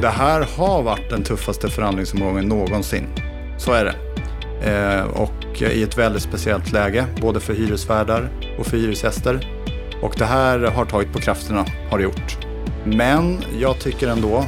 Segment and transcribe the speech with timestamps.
[0.00, 3.06] Det här har varit den tuffaste förhandlingsomgången någonsin.
[3.58, 3.94] Så är det.
[4.70, 8.28] Eh, och i ett väldigt speciellt läge, både för hyresvärdar
[8.58, 9.48] och för hyresgäster.
[10.02, 12.38] Och det här har tagit på krafterna, har det gjort.
[12.84, 14.44] Men jag tycker ändå,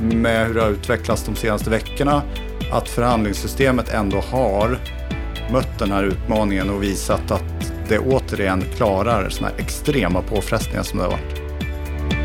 [0.00, 2.22] med hur det har utvecklats de senaste veckorna,
[2.72, 4.78] att förhandlingssystemet ändå har
[5.52, 10.98] mött den här utmaningen och visat att det återigen klarar sådana här extrema påfrestningar som
[10.98, 11.39] det har varit.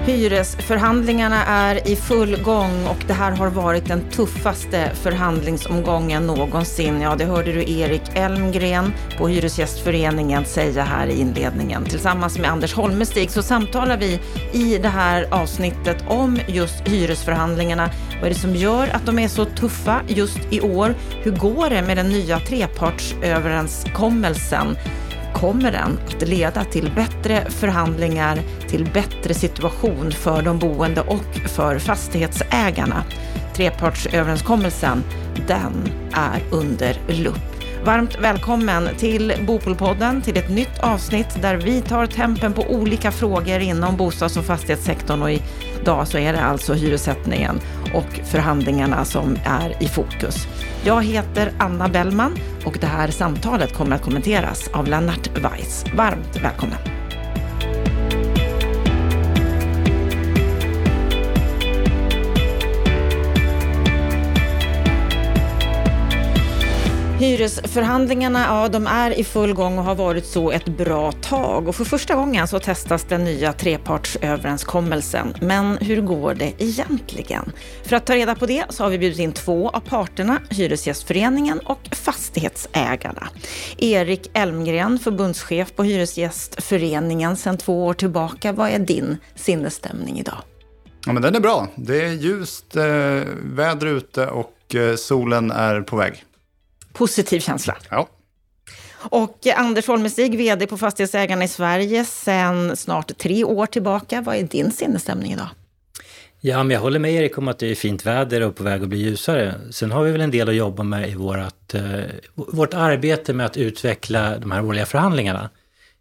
[0.06, 7.02] Hyresförhandlingarna är i full gång och det här har varit den tuffaste förhandlingsomgången någonsin.
[7.02, 11.86] Ja, det hörde du Erik Elmgren på Hyresgästföreningen säga här i inledningen.
[11.86, 14.20] Tillsammans med Anders Holmestig så samtalar vi
[14.52, 17.90] i det här avsnittet om just hyresförhandlingarna.
[18.16, 20.96] Vad är det som gör att de är så tuffa just i år?
[21.24, 24.78] Hur går det med den nya trepartsöverenskommelsen?
[25.36, 28.40] Kommer den att leda till bättre förhandlingar,
[28.70, 33.04] till bättre situation för de boende och för fastighetsägarna.
[33.56, 35.04] Trepartsöverenskommelsen,
[35.48, 37.55] den är under lupp.
[37.86, 43.60] Varmt välkommen till Bopolpodden, till ett nytt avsnitt där vi tar tempen på olika frågor
[43.60, 47.60] inom bostads och fastighetssektorn och idag så är det alltså hyressättningen
[47.94, 50.48] och förhandlingarna som är i fokus.
[50.84, 55.86] Jag heter Anna Bellman och det här samtalet kommer att kommenteras av Lennart Weiss.
[55.96, 57.05] Varmt välkommen!
[67.20, 71.68] Hyresförhandlingarna, ja de är i full gång och har varit så ett bra tag.
[71.68, 75.34] Och för första gången så testas den nya trepartsöverenskommelsen.
[75.42, 77.52] Men hur går det egentligen?
[77.84, 81.60] För att ta reda på det så har vi bjudit in två av parterna, Hyresgästföreningen
[81.60, 83.28] och Fastighetsägarna.
[83.78, 88.52] Erik Elmgren, förbundschef på Hyresgästföreningen sedan två år tillbaka.
[88.52, 90.38] Vad är din sinnesstämning idag?
[91.06, 91.68] Ja, men den är bra.
[91.76, 92.84] Det är ljust eh,
[93.44, 96.24] väder ute och eh, solen är på väg
[96.96, 97.78] positiv känsla.
[97.90, 98.10] Ja.
[99.10, 104.22] Och Anders Holmestig, vd på Fastighetsägarna i Sverige sedan snart tre år tillbaka.
[104.22, 105.48] Vad är din sinnesstämning idag?
[106.42, 108.84] Ja, men jag håller med Erik om att det är fint väder och på väg
[108.84, 109.56] att bli ljusare.
[109.72, 112.04] Sen har vi väl en del att jobba med i vårt, eh,
[112.36, 115.50] vårt arbete med att utveckla de här årliga förhandlingarna.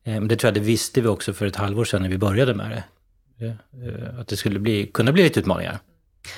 [0.04, 2.54] Eh, det tror jag det visste vi också för ett halvår sedan när vi började
[2.54, 2.84] med det.
[3.46, 5.78] Eh, att det skulle bli, kunna bli lite utmaningar.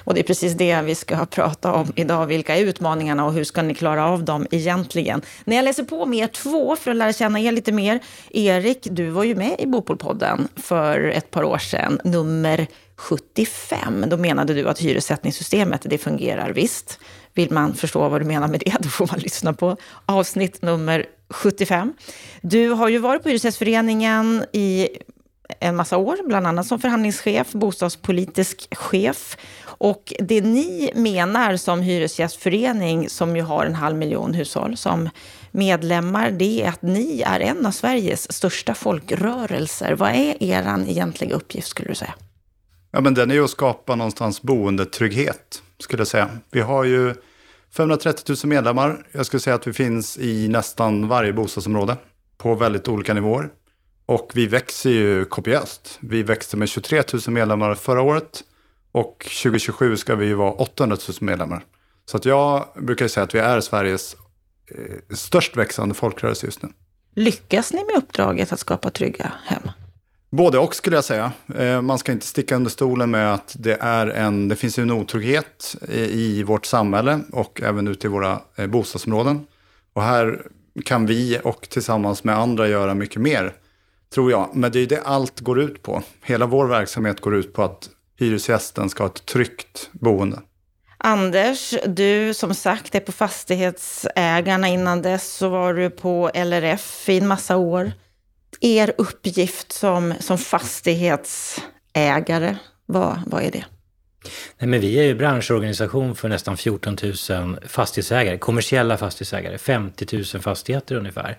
[0.05, 2.27] Och det är precis det vi ska prata om idag.
[2.27, 5.23] Vilka är utmaningarna och hur ska ni klara av dem egentligen?
[5.45, 8.01] När jag läser på med er två för att lära känna er lite mer.
[8.31, 14.05] Erik, du var ju med i Bopolpodden för ett par år sedan, nummer 75.
[14.09, 16.99] Då menade du att hyressättningssystemet, det fungerar visst.
[17.35, 19.77] Vill man förstå vad du menar med det, då får man lyssna på
[20.07, 21.95] avsnitt nummer 75.
[22.41, 24.89] Du har ju varit på Hyresgästföreningen i
[25.61, 29.37] en massa år, bland annat som förhandlingschef, bostadspolitisk chef.
[29.79, 35.09] Och det ni menar som hyresgästförening, som ju har en halv miljon hushåll som
[35.51, 39.93] medlemmar, det är att ni är en av Sveriges största folkrörelser.
[39.93, 42.15] Vad är er egentliga uppgift skulle du säga?
[42.91, 46.31] Ja, men den är ju att skapa någonstans boendetrygghet, skulle jag säga.
[46.51, 47.15] Vi har ju
[47.77, 49.07] 530 000 medlemmar.
[49.13, 51.97] Jag skulle säga att vi finns i nästan varje bostadsområde
[52.39, 53.49] på väldigt olika nivåer.
[54.07, 55.99] Och vi växer ju kopiöst.
[56.01, 58.45] Vi växte med 23 000 medlemmar förra året.
[58.97, 61.65] Och 2027 ska vi ju vara 800 000 medlemmar.
[62.05, 64.17] Så att jag brukar säga att vi är Sveriges
[64.71, 66.69] eh, störst växande folkrörelse just nu.
[67.15, 69.63] Lyckas ni med uppdraget att skapa trygga hem?
[70.31, 71.33] Både och skulle jag säga.
[71.59, 74.91] Eh, man ska inte sticka under stolen med att det, är en, det finns en
[74.91, 79.47] otrygghet i vårt samhälle och även ute i våra eh, bostadsområden.
[79.93, 80.47] Och här
[80.85, 83.55] kan vi och tillsammans med andra göra mycket mer,
[84.15, 84.51] tror jag.
[84.55, 86.03] Men det är det allt går ut på.
[86.23, 90.41] Hela vår verksamhet går ut på att hyresgästen ska ha ett tryggt boende.
[90.99, 94.69] Anders, du som sagt är på Fastighetsägarna.
[94.69, 97.93] Innan dess så var du på LRF i en massa år.
[98.61, 102.57] Er uppgift som, som fastighetsägare,
[102.87, 103.65] vad, vad är det?
[104.59, 107.15] Nej, men vi är ju branschorganisation för nästan 14 000
[107.67, 111.39] fastighetsägare, kommersiella fastighetsägare, 50 000 fastigheter ungefär.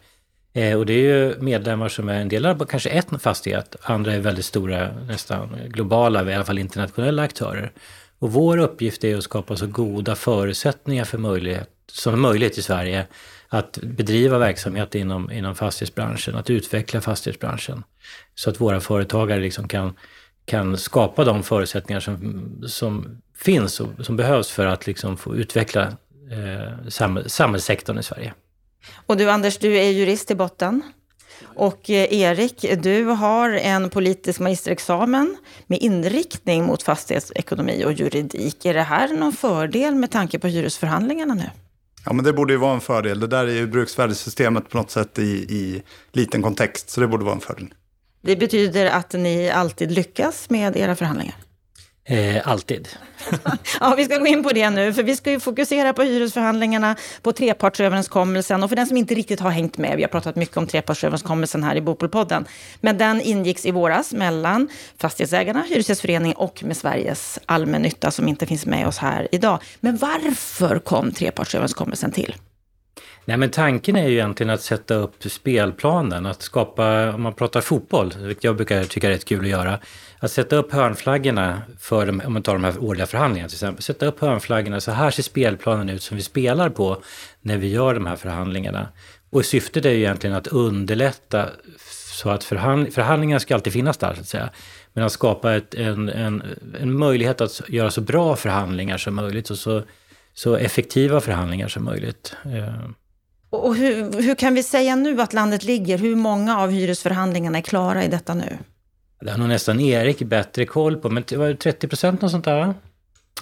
[0.58, 4.14] Eh, och det är ju medlemmar som är en del av kanske ett fastighet, andra
[4.14, 7.72] är väldigt stora, nästan globala, i alla fall internationella aktörer.
[8.20, 13.08] Och vår uppgift är att skapa så goda förutsättningar för möjlighet, som möjligt i Sverige
[13.48, 17.84] att bedriva verksamhet inom, inom fastighetsbranschen, att utveckla fastighetsbranschen.
[18.36, 19.94] Så att våra företagare liksom kan,
[20.46, 25.84] kan skapa de förutsättningar som, som finns och som behövs för att liksom få utveckla
[26.32, 26.90] eh,
[27.28, 28.34] samhällssektorn i Sverige.
[29.06, 30.82] Och du Anders, du är jurist i botten.
[31.56, 35.38] Och eh, Erik, du har en politisk magisterexamen
[35.68, 38.66] med inriktning mot fastighetsekonomi och juridik.
[38.66, 41.50] Är det här någon fördel med tanke på hyresförhandlingarna nu?
[42.06, 43.20] Ja, men det borde ju vara en fördel.
[43.20, 47.24] Det där är ju bruksvärdessystemet på något sätt i, i liten kontext, så det borde
[47.26, 47.74] vara en fördel.
[48.22, 51.36] Det betyder att ni alltid lyckas med era förhandlingar?
[52.10, 52.90] Eh, alltid.
[53.80, 56.96] ja, vi ska gå in på det nu, för vi ska ju fokusera på hyresförhandlingarna,
[57.22, 58.64] på trepartsöverenskommelsen.
[58.64, 61.64] Och för den som inte riktigt har hängt med, vi har pratat mycket om trepartsöverenskommelsen
[61.64, 62.46] här i Bopolpodden.
[62.82, 68.66] Men den ingicks i våras mellan Fastighetsägarna, Hyresgästföreningen och med Sveriges allmännytta som inte finns
[68.66, 69.60] med oss här idag.
[69.80, 72.36] Men varför kom trepartsöverenskommelsen till?
[73.28, 77.62] Nej, men tanken är ju egentligen att sätta upp spelplanen, att skapa, om man pratar
[77.62, 79.80] fotboll, vilket jag brukar tycka är rätt kul att göra,
[80.20, 83.84] att sätta upp hörnflaggorna för, de, om man tar de här årliga förhandlingarna till exempel,
[83.84, 87.02] sätta upp hörnflaggorna, så här ser spelplanen ut som vi spelar på
[87.42, 88.88] när vi gör de här förhandlingarna.
[89.30, 91.50] Och syftet är ju egentligen att underlätta
[92.12, 94.50] så att förhandling, förhandlingarna ska alltid finnas där, så att säga.
[94.94, 96.44] Men att skapa ett, en, en,
[96.82, 99.84] en möjlighet att göra så bra förhandlingar som möjligt och så,
[100.34, 102.36] så effektiva förhandlingar som möjligt.
[102.46, 102.90] Eh,
[103.50, 105.98] och hur, hur kan vi säga nu att landet ligger?
[105.98, 108.58] Hur många av hyresförhandlingarna är klara i detta nu?
[109.22, 112.46] Det har nog nästan Erik bättre koll på, men det var 30 procent och sånt
[112.46, 112.74] där va?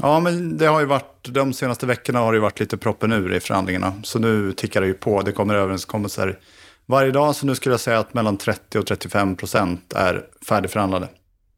[0.01, 3.33] Ja, men det har ju varit, de senaste veckorna har det varit lite proppen ur
[3.33, 3.93] i förhandlingarna.
[4.03, 6.39] Så nu tickar det ju på, det kommer överenskommelser
[6.85, 7.35] varje dag.
[7.35, 11.07] Så nu skulle jag säga att mellan 30 och 35 procent är färdigförhandlade.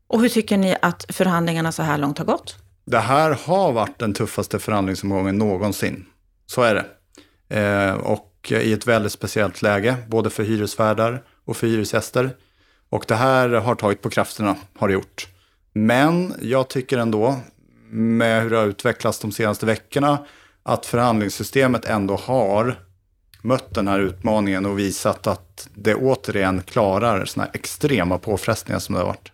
[0.08, 2.56] Och hur tycker ni att förhandlingarna så här långt har gått?
[2.86, 6.06] Det här har varit den tuffaste förhandlingsomgången någonsin.
[6.46, 6.86] Så är det.
[7.60, 12.30] Eh, och Eh, i ett väldigt speciellt läge, både för hyresvärdar och för hyresgäster.
[12.90, 15.28] Och det här har tagit på krafterna, har det gjort.
[15.74, 17.36] Men jag tycker ändå,
[17.90, 20.26] med hur det har utvecklats de senaste veckorna,
[20.64, 22.80] att förhandlingssystemet ändå har
[23.42, 28.96] mött den här utmaningen och visat att det återigen klarar sådana här extrema påfrestningar som
[28.96, 29.32] det har varit.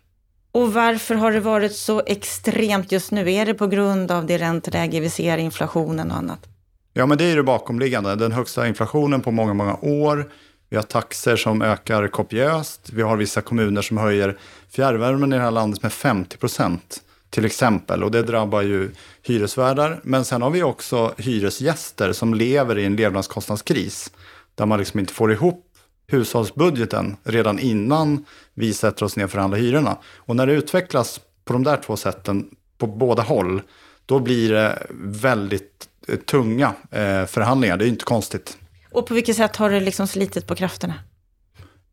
[0.51, 3.31] Och varför har det varit så extremt just nu?
[3.31, 6.52] Är det på grund av det ränteläge vi ser, inflationen och annat?
[6.95, 8.15] Ja, men det är det bakomliggande.
[8.15, 10.31] Den högsta inflationen på många, många år.
[10.69, 12.89] Vi har taxer som ökar kopiöst.
[12.93, 14.37] Vi har vissa kommuner som höjer
[14.69, 18.03] fjärrvärmen i det här landet med 50 procent till exempel.
[18.03, 18.91] Och det drabbar ju
[19.21, 19.99] hyresvärdar.
[20.03, 24.11] Men sen har vi också hyresgäster som lever i en levnadskostnadskris.
[24.55, 25.65] Där man liksom inte får ihop
[26.07, 29.97] hushållsbudgeten redan innan vi sätter oss ner och förhandlar hyrorna.
[30.15, 33.61] Och när det utvecklas på de där två sätten på båda håll,
[34.05, 35.89] då blir det väldigt
[36.25, 37.77] tunga eh, förhandlingar.
[37.77, 38.57] Det är inte konstigt.
[38.91, 40.94] Och på vilket sätt har det liksom slitit på krafterna?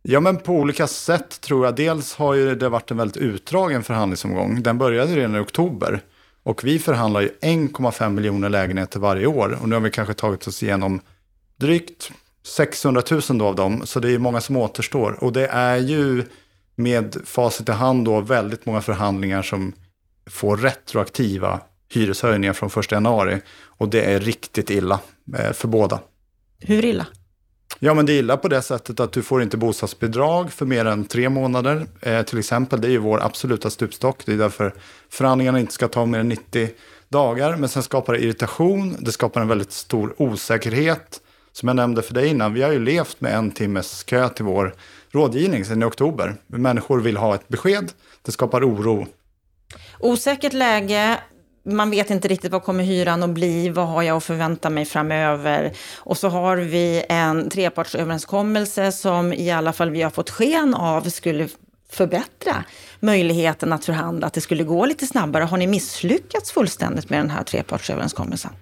[0.02, 1.76] Ja, men på olika sätt tror jag.
[1.76, 4.62] Dels har ju det varit en väldigt utdragen förhandlingsomgång.
[4.62, 6.00] Den började redan i oktober.
[6.42, 9.58] Och vi förhandlar ju 1,5 miljoner lägenheter varje år.
[9.62, 11.00] Och nu har vi kanske tagit oss igenom
[11.56, 12.10] drygt
[12.46, 13.86] 600 000 då av dem.
[13.86, 15.24] Så det är många som återstår.
[15.24, 16.24] Och det är ju
[16.74, 19.72] med facit i hand då väldigt många förhandlingar som
[20.30, 21.60] får retroaktiva
[21.90, 23.40] hyreshöjningar från 1 januari.
[23.64, 25.00] Och det är riktigt illa
[25.38, 26.00] eh, för båda.
[26.60, 27.06] Hur illa?
[27.78, 30.84] Ja, men det är illa på det sättet att du får inte bostadsbidrag för mer
[30.84, 31.86] än tre månader.
[32.00, 34.26] Eh, till exempel, det är ju vår absoluta stupstock.
[34.26, 34.74] Det är därför
[35.10, 36.68] förhandlingarna inte ska ta mer än 90
[37.08, 37.56] dagar.
[37.56, 41.20] Men sen skapar det irritation, det skapar en väldigt stor osäkerhet.
[41.52, 44.44] Som jag nämnde för dig innan, vi har ju levt med en timmes kö till
[44.44, 44.74] vår
[45.10, 46.36] rådgivning sedan i oktober.
[46.46, 49.06] Människor vill ha ett besked, det skapar oro.
[49.98, 51.20] Osäkert läge,
[51.62, 54.84] man vet inte riktigt vad kommer hyran att bli, vad har jag att förvänta mig
[54.84, 55.72] framöver?
[55.96, 61.02] Och så har vi en trepartsöverenskommelse som i alla fall vi har fått sken av
[61.02, 61.48] skulle
[61.90, 62.64] förbättra
[63.00, 65.44] möjligheten att förhandla, att det skulle gå lite snabbare.
[65.44, 68.52] Har ni misslyckats fullständigt med den här trepartsöverenskommelsen?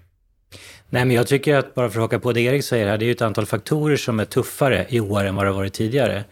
[0.91, 3.05] Nej, men jag tycker att, bara för att haka på det Erik säger här, det
[3.05, 5.73] är ju ett antal faktorer som är tuffare i år än vad det har varit
[5.73, 6.25] tidigare.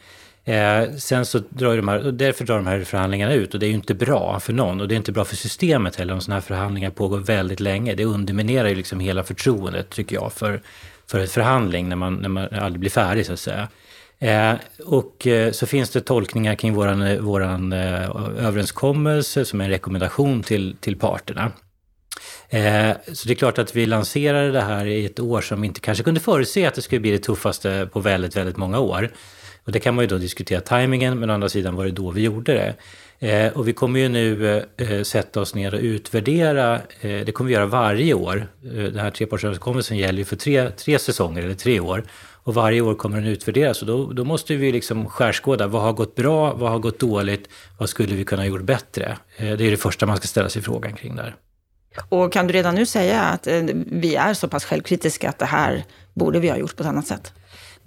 [0.49, 3.69] Eh, sen så drar de här, därför drar de här förhandlingarna ut och det är
[3.69, 6.35] ju inte bra för någon och det är inte bra för systemet heller om sådana
[6.35, 7.95] här förhandlingar pågår väldigt länge.
[7.95, 10.63] Det underminerar ju liksom hela förtroendet tycker jag för,
[11.07, 13.69] för ett förhandling när man, när man aldrig blir färdig så att säga.
[14.19, 19.65] Eh, och eh, så finns det tolkningar kring våran, eh, våran eh, överenskommelse som är
[19.65, 21.53] en rekommendation till, till parterna.
[22.49, 25.67] Eh, så det är klart att vi lanserade det här i ett år som vi
[25.67, 29.11] inte kanske kunde förutse att det skulle bli det tuffaste på väldigt, väldigt många år.
[29.67, 32.11] Och det kan man ju då diskutera tajmingen, men å andra sidan var det då
[32.11, 32.75] vi gjorde det.
[33.19, 37.49] Eh, och vi kommer ju nu eh, sätta oss ner och utvärdera, eh, det kommer
[37.49, 38.49] vi göra varje år.
[38.65, 42.05] Eh, den här trepartsöverenskommelsen gäller ju för tre, tre säsonger, eller tre år.
[42.47, 45.93] Och varje år kommer den utvärderas och då, då måste vi liksom skärskåda, vad har
[45.93, 49.19] gått bra, vad har gått dåligt, vad skulle vi kunna ha gjort bättre?
[49.37, 51.37] Eh, det är det första man ska ställa sig frågan kring där.
[52.09, 55.47] Och kan du redan nu säga att eh, vi är så pass självkritiska att det
[55.47, 57.33] här borde vi ha gjort på ett annat sätt?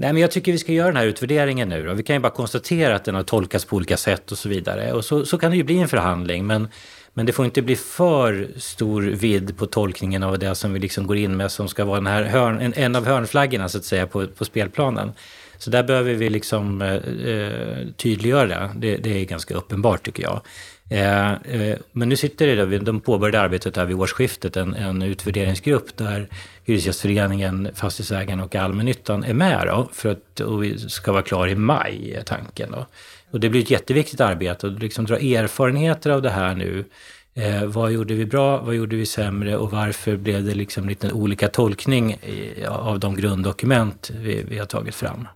[0.01, 1.85] Nej, men jag tycker vi ska göra den här utvärderingen nu.
[1.85, 1.93] Då.
[1.93, 4.93] Vi kan ju bara konstatera att den har tolkats på olika sätt och så vidare.
[4.93, 6.47] Och så, så kan det ju bli en förhandling.
[6.47, 6.67] Men,
[7.13, 11.07] men det får inte bli för stor vidd på tolkningen av det som vi liksom
[11.07, 13.85] går in med som ska vara den här hörn, en, en av hörnflaggorna så att
[13.85, 15.11] säga på, på spelplanen.
[15.57, 16.93] Så där behöver vi liksom eh,
[17.33, 18.97] eh tydliggöra det.
[18.97, 19.21] det.
[19.21, 20.41] är ganska uppenbart tycker jag.
[20.89, 25.97] Eh, eh, men nu sitter det, de påbörjade arbetet här vid årsskiftet, en, en utvärderingsgrupp
[25.97, 26.27] där
[26.69, 31.55] Hyresgästföreningen, Fastighetsägarna och Allmännyttan är med då, för att och vi ska vara klar i
[31.55, 32.71] maj, är tanken.
[32.71, 32.85] Då.
[33.31, 36.85] Och det blir ett jätteviktigt arbete att liksom dra erfarenheter av det här nu.
[37.33, 41.11] Eh, vad gjorde vi bra, vad gjorde vi sämre och varför blev det liksom lite
[41.11, 45.27] olika tolkning i, av de grunddokument vi, vi har tagit fram?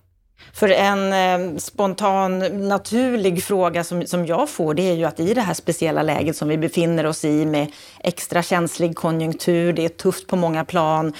[0.54, 5.34] För en eh, spontan, naturlig fråga som, som jag får, det är ju att i
[5.34, 9.88] det här speciella läget som vi befinner oss i med extra känslig konjunktur, det är
[9.88, 11.12] tufft på många plan,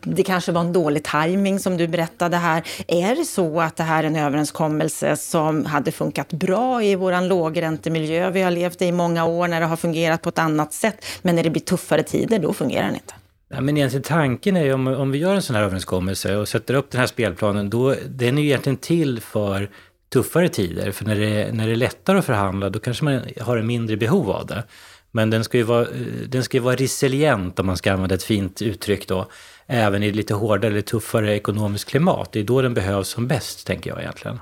[0.00, 2.62] det kanske var en dålig timing som du berättade här.
[2.86, 7.28] Är det så att det här är en överenskommelse som hade funkat bra i vår
[7.28, 10.72] lågräntemiljö vi har levt i i många år när det har fungerat på ett annat
[10.72, 13.14] sätt, men när det blir tuffare tider, då fungerar den inte?
[13.48, 16.48] Ja, men egentligen tanken är ju om, om vi gör en sån här överenskommelse och
[16.48, 19.70] sätter upp den här spelplanen, då den är ju egentligen till för
[20.12, 20.90] tuffare tider.
[20.90, 23.96] För när det, när det är lättare att förhandla, då kanske man har en mindre
[23.96, 24.64] behov av det.
[25.10, 25.86] Men den ska ju vara,
[26.28, 29.30] den ska ju vara resilient, om man ska använda ett fint uttryck då,
[29.66, 32.32] även i lite hårdare eller tuffare ekonomiskt klimat.
[32.32, 34.40] Det är då den behövs som bäst, tänker jag egentligen.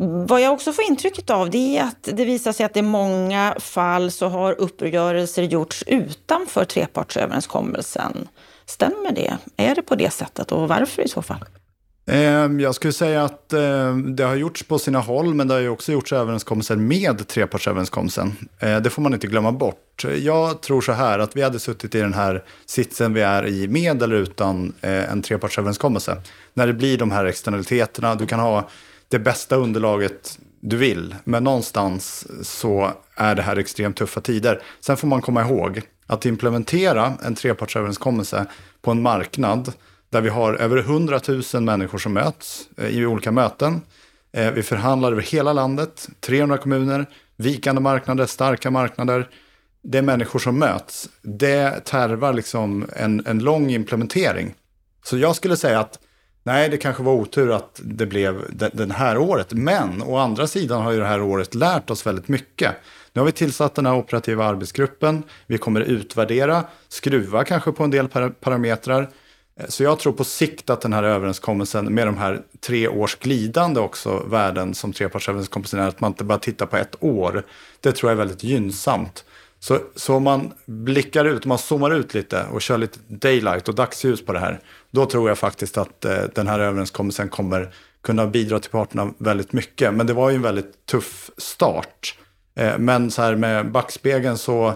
[0.00, 3.56] Vad jag också får intrycket av det är att det visar sig att i många
[3.60, 8.28] fall så har uppgörelser gjorts utanför trepartsöverenskommelsen.
[8.66, 9.38] Stämmer det?
[9.56, 11.44] Är det på det sättet och varför i så fall?
[12.06, 15.60] Ehm, jag skulle säga att ehm, det har gjorts på sina håll, men det har
[15.60, 18.36] ju också gjorts överenskommelser med trepartsöverenskommelsen.
[18.60, 20.04] Ehm, det får man inte glömma bort.
[20.18, 23.68] Jag tror så här att vi hade suttit i den här sitsen vi är i
[23.68, 26.16] med eller utan eh, en trepartsöverenskommelse.
[26.54, 28.68] När det blir de här externaliteterna, du kan ha
[29.08, 31.14] det bästa underlaget du vill.
[31.24, 34.62] Men någonstans så är det här extremt tuffa tider.
[34.80, 38.46] Sen får man komma ihåg att implementera en trepartsöverenskommelse
[38.82, 39.72] på en marknad
[40.10, 41.20] där vi har över 100
[41.54, 43.80] 000 människor som möts eh, i olika möten.
[44.32, 49.28] Eh, vi förhandlar över hela landet, 300 kommuner, vikande marknader, starka marknader.
[49.82, 51.08] Det är människor som möts.
[51.22, 54.54] Det tarvar liksom en, en lång implementering.
[55.04, 55.98] Så jag skulle säga att
[56.48, 59.52] Nej, det kanske var otur att det blev det, här året.
[59.52, 62.74] Men å andra sidan har ju det här året lärt oss väldigt mycket.
[63.12, 65.22] Nu har vi tillsatt den här operativa arbetsgruppen.
[65.46, 68.08] Vi kommer utvärdera, skruva kanske på en del
[68.40, 69.10] parametrar.
[69.60, 73.16] Eh, så jag tror på sikt att den här överenskommelsen med de här tre års
[73.16, 77.42] glidande också värden som trepartsöverenskommelsen är, att man inte bara tittar på ett år.
[77.80, 79.24] Det tror jag är väldigt gynnsamt.
[79.60, 83.68] Så, så om man blickar ut, om man zoomar ut lite och kör lite daylight
[83.68, 87.74] och dagsljus på det här, då tror jag faktiskt att eh, den här överenskommelsen kommer
[88.02, 89.94] kunna bidra till parterna väldigt mycket.
[89.94, 92.18] Men det var ju en väldigt tuff start.
[92.54, 94.74] Eh, men så här med backspegeln så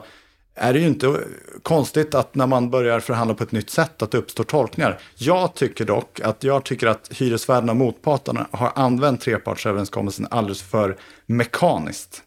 [0.54, 1.18] är det ju inte
[1.62, 4.98] konstigt att när man börjar förhandla på ett nytt sätt att det uppstår tolkningar.
[5.14, 10.96] Jag tycker dock att jag tycker att hyresvärdarna och motparterna har använt trepartsöverenskommelsen alldeles för
[11.26, 12.22] mekaniskt.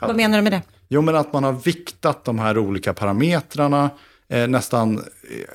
[0.00, 0.62] Vad menar du med det?
[0.88, 3.90] Jo, men att man har viktat de här olika parametrarna,
[4.32, 5.04] eh, nästan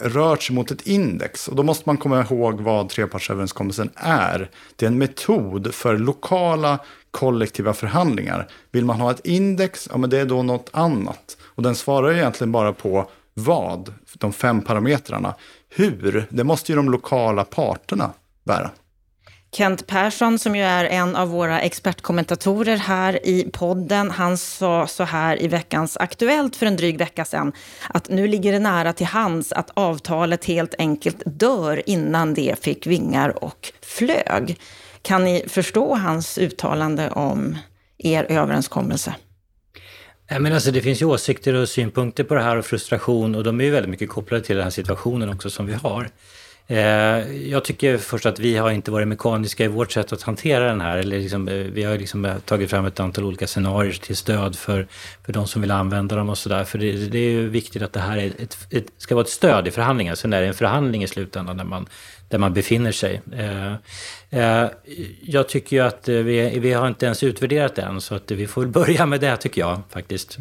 [0.02, 1.48] rört sig mot ett index.
[1.48, 4.50] Och då måste man komma ihåg vad trepartsöverenskommelsen är.
[4.76, 6.80] Det är en metod för lokala
[7.12, 8.48] kollektiva förhandlingar.
[8.72, 11.38] Vill man ha ett index, ja men det är då något annat.
[11.42, 15.36] Och den svarar egentligen bara på vad, de fem parametrarna.
[15.70, 18.12] Hur, det måste ju de lokala parterna
[18.44, 18.72] bära.
[19.52, 25.04] Kent Persson, som ju är en av våra expertkommentatorer här i podden, han sa så
[25.04, 27.52] här i veckans Aktuellt för en dryg vecka sedan,
[27.90, 32.88] att nu ligger det nära till hands att avtalet helt enkelt dör innan det fick
[32.88, 34.60] vingar och flög.
[35.02, 37.58] Kan ni förstå hans uttalande om
[37.98, 39.16] er överenskommelse?
[40.40, 43.62] men alltså, det finns ju åsikter och synpunkter på det här och frustration och de
[43.62, 46.10] är ju väldigt mycket kopplade till den här situationen också som vi har.
[46.70, 50.68] Eh, jag tycker först att vi har inte varit mekaniska i vårt sätt att hantera
[50.68, 50.98] den här.
[50.98, 54.56] Eller liksom, eh, vi har liksom eh, tagit fram ett antal olika scenarier till stöd
[54.56, 54.88] för,
[55.26, 56.64] för de som vill använda dem och sådär.
[56.64, 59.30] För det, det, är ju viktigt att det här är ett, ett, ska vara ett
[59.30, 60.16] stöd i förhandlingen.
[60.16, 61.88] Sen är det en förhandling i slutändan där man,
[62.30, 63.22] där man befinner sig.
[65.22, 68.48] Jag tycker ju att vi, vi har inte ens utvärderat det än, så att vi
[68.48, 70.38] får börja med det tycker jag faktiskt.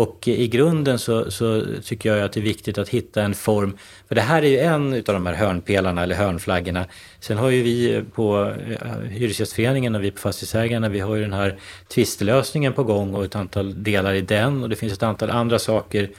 [0.00, 3.78] Och i grunden så, så, tycker jag att det är viktigt att hitta en form,
[4.08, 6.86] för det här är ju en av de här hörnpelarna eller hörnflaggorna.
[7.20, 11.32] Sen har ju vi på eh, Hyresgästföreningen och vi på Fastighetsägarna, vi har ju den
[11.32, 15.30] här tvistelösningen på gång och ett antal delar i den och det finns ett antal
[15.30, 16.10] andra saker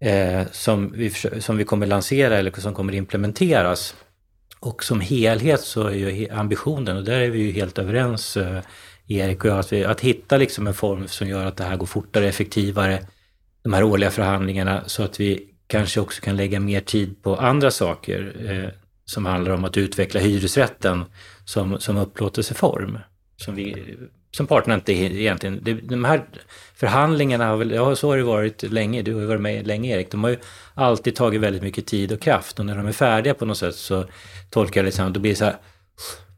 [0.00, 3.94] eh, som, vi, som vi kommer lansera eller som kommer implementeras.
[4.60, 8.60] Och som helhet så är ju ambitionen, och där är vi ju helt överens eh,
[9.08, 11.76] Erik och jag, att, vi, att hitta liksom en form som gör att det här
[11.76, 13.06] går fortare, effektivare,
[13.64, 17.70] de här årliga förhandlingarna, så att vi kanske också kan lägga mer tid på andra
[17.70, 18.70] saker eh,
[19.04, 21.04] som handlar om att utveckla hyresrätten
[21.44, 22.98] som, som upplåtelseform.
[23.36, 23.96] Som, vi,
[24.30, 25.60] som parterna inte egentligen...
[25.62, 26.24] Det, de här
[26.74, 29.96] förhandlingarna har väl, ja så har det varit länge, du har ju varit med länge
[29.96, 30.38] Erik, de har ju
[30.74, 33.74] alltid tagit väldigt mycket tid och kraft och när de är färdiga på något sätt
[33.74, 34.04] så
[34.50, 35.56] tolkar jag det liksom, då blir det så här,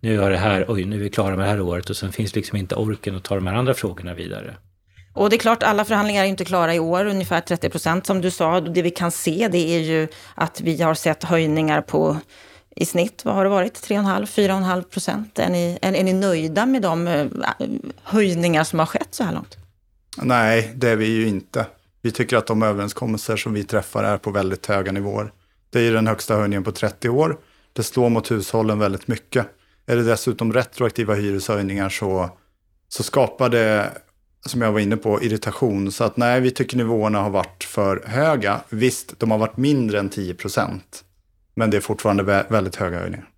[0.00, 2.12] nu har det här, oj nu är vi klara med det här året och sen
[2.12, 4.56] finns liksom inte orken att ta de här andra frågorna vidare.
[5.16, 8.20] Och det är klart, alla förhandlingar är inte klara i år, ungefär 30 procent som
[8.20, 8.60] du sa.
[8.60, 12.16] Det vi kan se det är ju att vi har sett höjningar på
[12.76, 15.38] i snitt, vad har det varit, 3,5-4,5 procent?
[15.38, 17.26] Är ni, är, är ni nöjda med de eh,
[18.02, 19.56] höjningar som har skett så här långt?
[20.22, 21.66] Nej, det är vi ju inte.
[22.02, 25.32] Vi tycker att de överenskommelser som vi träffar är på väldigt höga nivåer.
[25.70, 27.36] Det är ju den högsta höjningen på 30 år.
[27.72, 29.46] Det slår mot hushållen väldigt mycket.
[29.86, 32.30] Är det dessutom retroaktiva hyreshöjningar så,
[32.88, 33.92] så skapar det,
[34.48, 35.92] som jag var inne på, irritation.
[35.92, 38.60] Så att nej, vi tycker nivåerna har varit för höga.
[38.68, 41.04] Visst, de har varit mindre än 10 procent.
[41.54, 43.28] Men det är fortfarande väldigt höga höjningar.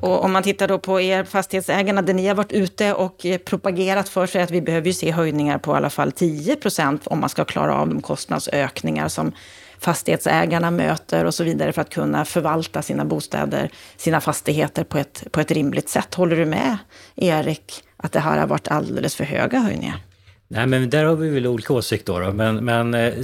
[0.00, 3.38] Och om man tittar då på er fastighetsägarna, det ni har varit ute och eh,
[3.38, 7.06] propagerat för sig att vi behöver ju se höjningar på i alla fall 10 procent
[7.06, 9.32] om man ska klara av de kostnadsökningar som
[9.78, 15.24] fastighetsägarna möter och så vidare för att kunna förvalta sina bostäder, sina fastigheter på ett,
[15.32, 16.14] på ett rimligt sätt.
[16.14, 16.78] Håller du med
[17.16, 20.09] Erik att det här har varit alldeles för höga höjningar?
[20.52, 22.32] Nej, men där har vi väl olika åsikter då.
[22.32, 23.14] Men, men eh, eh,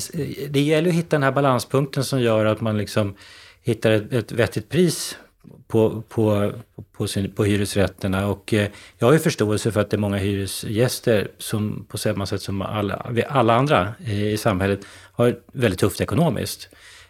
[0.49, 3.15] det gäller att hitta den här balanspunkten som gör att man liksom
[3.63, 5.19] hittar ett, ett vettigt pris
[5.69, 6.53] på, på,
[6.93, 8.27] på, sin, på hyresrätterna.
[8.27, 8.69] Och eh,
[8.99, 12.63] jag har ju förståelse för att det är många hyresgäster som på samma sätt som
[12.63, 14.81] alla, alla andra eh, i samhället
[15.13, 16.69] har väldigt tufft ekonomiskt.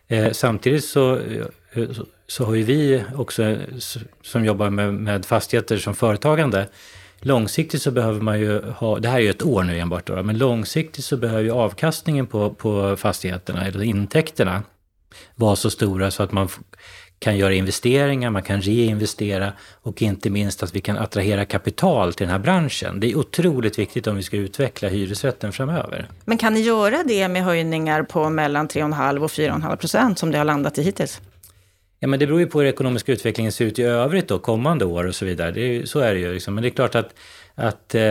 [0.09, 1.21] Eh, samtidigt så,
[1.93, 3.57] så, så har ju vi också
[4.23, 6.69] som jobbar med, med fastigheter som företagande
[7.21, 10.23] Långsiktigt så behöver man ju ha, det här är ju ett år nu enbart då,
[10.23, 14.63] men långsiktigt så behöver ju avkastningen på, på fastigheterna, eller intäkterna,
[15.35, 16.49] vara så stora så att man
[17.19, 19.53] kan göra investeringar, man kan reinvestera
[19.83, 23.01] och inte minst att vi kan attrahera kapital till den här branschen.
[23.01, 26.09] Det är otroligt viktigt om vi ska utveckla hyresrätten framöver.
[26.25, 30.39] Men kan ni göra det med höjningar på mellan 3,5 och 4,5 procent som det
[30.39, 31.21] har landat i hittills?
[31.99, 34.85] Ja, men det beror ju på hur ekonomiska utvecklingen ser ut i övrigt då, kommande
[34.85, 35.51] år och så vidare.
[35.51, 36.33] Det är, så är det ju.
[36.33, 36.55] Liksom.
[36.55, 37.15] Men det är klart att
[37.59, 38.03] att eh,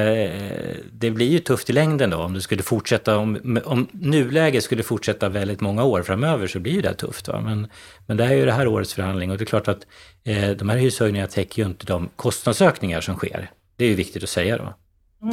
[0.91, 4.83] det blir ju tufft i längden då om det skulle fortsätta, om, om nuläget skulle
[4.83, 7.27] fortsätta väldigt många år framöver så blir ju det tufft.
[7.27, 7.41] Va?
[7.41, 7.67] Men,
[8.07, 9.87] men det här är ju det här årets förhandling och det är klart att
[10.23, 13.51] eh, de här hyreshöjningarna täcker ju inte de kostnadsökningar som sker.
[13.75, 14.73] Det är ju viktigt att säga då.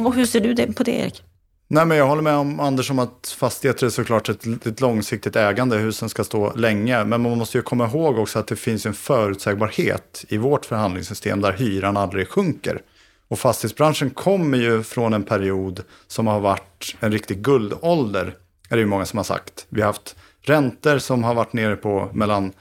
[0.07, 1.23] Och hur ser du på det Erik?
[1.73, 5.35] Nej, men jag håller med om Anders om att fastigheter är såklart ett, ett långsiktigt
[5.35, 5.77] ägande.
[5.77, 7.03] Husen ska stå länge.
[7.03, 11.41] Men man måste ju komma ihåg också att det finns en förutsägbarhet i vårt förhandlingssystem
[11.41, 12.81] där hyran aldrig sjunker.
[13.27, 18.35] Och fastighetsbranschen kommer ju från en period som har varit en riktig guldålder,
[18.69, 19.65] är det ju många som har sagt.
[19.69, 22.51] Vi har haft räntor som har varit nere på mellan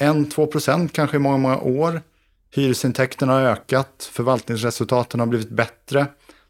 [0.00, 2.00] 1-2 procent kanske i många, många år.
[2.54, 6.06] Hyresintäkterna har ökat, förvaltningsresultaten har blivit bättre.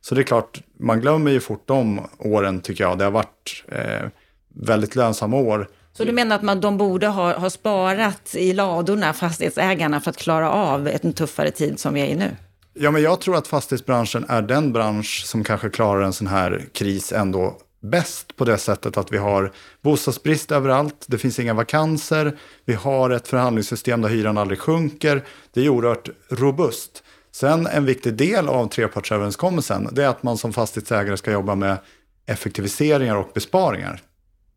[0.09, 2.99] Så det är klart, man glömmer ju fort de åren tycker jag.
[2.99, 4.09] Det har varit eh,
[4.55, 5.69] väldigt lönsamma år.
[5.93, 10.17] Så du menar att man, de borde ha, ha sparat i ladorna, fastighetsägarna, för att
[10.17, 12.37] klara av en tuffare tid som vi är i nu?
[12.75, 16.65] Ja, men jag tror att fastighetsbranschen är den bransch som kanske klarar en sån här
[16.73, 22.39] kris ändå bäst på det sättet att vi har bostadsbrist överallt, det finns inga vakanser,
[22.65, 25.25] vi har ett förhandlingssystem där hyran aldrig sjunker.
[25.55, 27.03] Det är oerhört robust.
[27.37, 31.79] Sen en viktig del av trepartsöverenskommelsen det är att man som fastighetsägare ska jobba med
[32.27, 34.01] effektiviseringar och besparingar.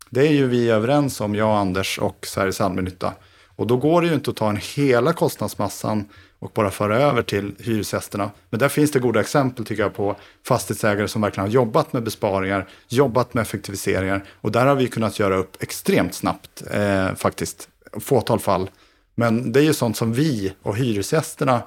[0.10, 3.13] Det är ju vi överens om, jag, Anders och Sveriges allmännytta.
[3.56, 6.06] Och då går det ju inte att ta en hela kostnadsmassan
[6.39, 8.32] och bara föra över till hyresgästerna.
[8.50, 10.15] Men där finns det goda exempel tycker jag på
[10.48, 15.20] fastighetsägare som verkligen har jobbat med besparingar, jobbat med effektiviseringar och där har vi kunnat
[15.20, 18.70] göra upp extremt snabbt eh, faktiskt, fåtal fall.
[19.15, 21.62] Men det är ju sånt som vi och hyresgästerna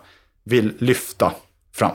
[0.44, 1.32] vill lyfta
[1.74, 1.94] fram.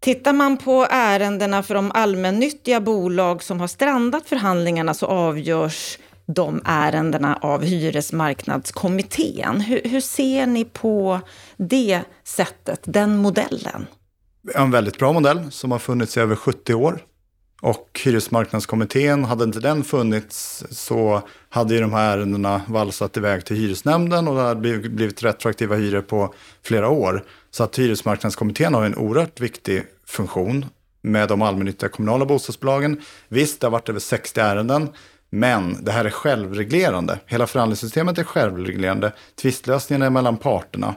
[0.00, 6.62] Tittar man på ärendena för de allmännyttiga bolag som har strandat förhandlingarna så avgörs de
[6.64, 9.60] ärendena av Hyresmarknadskommittén.
[9.60, 11.20] Hur, hur ser ni på
[11.56, 13.86] det sättet, den modellen?
[14.54, 17.00] En väldigt bra modell som har funnits i över 70 år.
[17.64, 23.56] Och Hyresmarknadskommittén, hade inte den funnits så hade ju de här ärendena valsat iväg till
[23.56, 27.24] hyresnämnden och det hade blivit retroaktiva hyror på flera år.
[27.50, 30.66] Så att Hyresmarknadskommittén har en oerhört viktig funktion
[31.02, 33.00] med de allmännyttiga kommunala bostadsbolagen.
[33.28, 34.88] Visst, det har varit över 60 ärenden,
[35.30, 37.18] men det här är självreglerande.
[37.26, 39.12] Hela förhandlingssystemet är självreglerande.
[39.42, 40.94] Tvistlösningen är mellan parterna.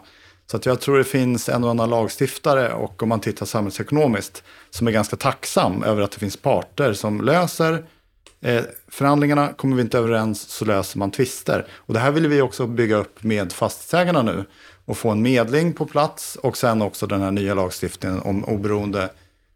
[0.51, 4.43] Så att jag tror det finns en och annan lagstiftare och om man tittar samhällsekonomiskt
[4.69, 7.85] som är ganska tacksam över att det finns parter som löser
[8.41, 9.53] eh, förhandlingarna.
[9.53, 11.67] Kommer vi inte överens så löser man tvister.
[11.71, 14.45] Och det här vill vi också bygga upp med fastighetsägarna nu
[14.85, 19.09] och få en medling på plats och sen också den här nya lagstiftningen om oberoende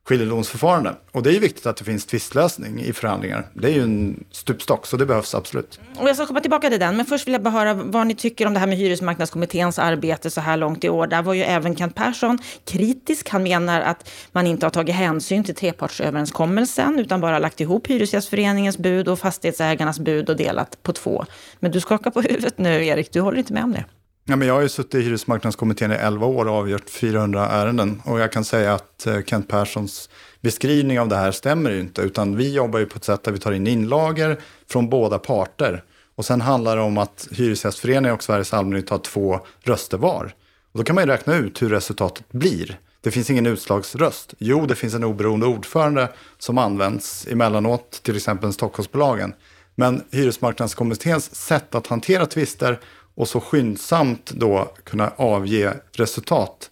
[0.08, 0.96] skiljedomsförfarande.
[1.12, 3.48] Och det är ju viktigt att det finns tvistlösning i förhandlingar.
[3.54, 5.80] Det är ju en stupstock, så det behövs absolut.
[6.00, 8.16] Och jag ska komma tillbaka till den, men först vill jag bara höra vad ni
[8.16, 11.08] tycker om det här med hyresmarknadskommitténs arbete så här långt i år.
[11.08, 13.30] Där var ju även Kent Persson kritisk.
[13.30, 18.78] Han menar att man inte har tagit hänsyn till trepartsöverenskommelsen, utan bara lagt ihop Hyresgästföreningens
[18.78, 21.26] bud och fastighetsägarnas bud och delat på två.
[21.60, 23.14] Men du skakar på huvudet nu, Erik.
[23.14, 23.86] Du håller inte med om det?
[24.32, 28.02] Ja, men jag har ju suttit i hyresmarknadskommittén i 11 år och avgjort 400 ärenden.
[28.06, 30.10] Och jag kan säga att eh, Kent Perssons
[30.42, 32.02] beskrivning av det här stämmer ju inte.
[32.02, 34.40] Utan vi jobbar ju på ett sätt där vi tar in inlager
[34.70, 35.84] från båda parter.
[36.16, 40.34] Och sen handlar det om att Hyresgästföreningen och Sveriges allmännytt har två röster var.
[40.72, 42.80] Och då kan man ju räkna ut hur resultatet blir.
[43.02, 44.34] Det finns ingen utslagsröst.
[44.38, 49.34] Jo, det finns en oberoende ordförande som används emellanåt, till exempel Stockholmsbolagen.
[49.76, 52.80] Men Hyresmarknadskommitténs sätt att hantera tvister
[53.16, 56.70] och så skyndsamt då kunna avge resultat.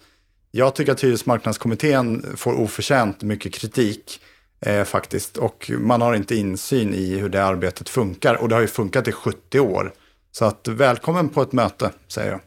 [0.51, 4.21] Jag tycker att hyresmarknadskommittén får oförtjänt mycket kritik
[4.61, 5.37] eh, faktiskt.
[5.37, 8.35] Och man har inte insyn i hur det arbetet funkar.
[8.35, 9.93] Och det har ju funkat i 70 år.
[10.31, 12.41] Så att välkommen på ett möte, säger jag.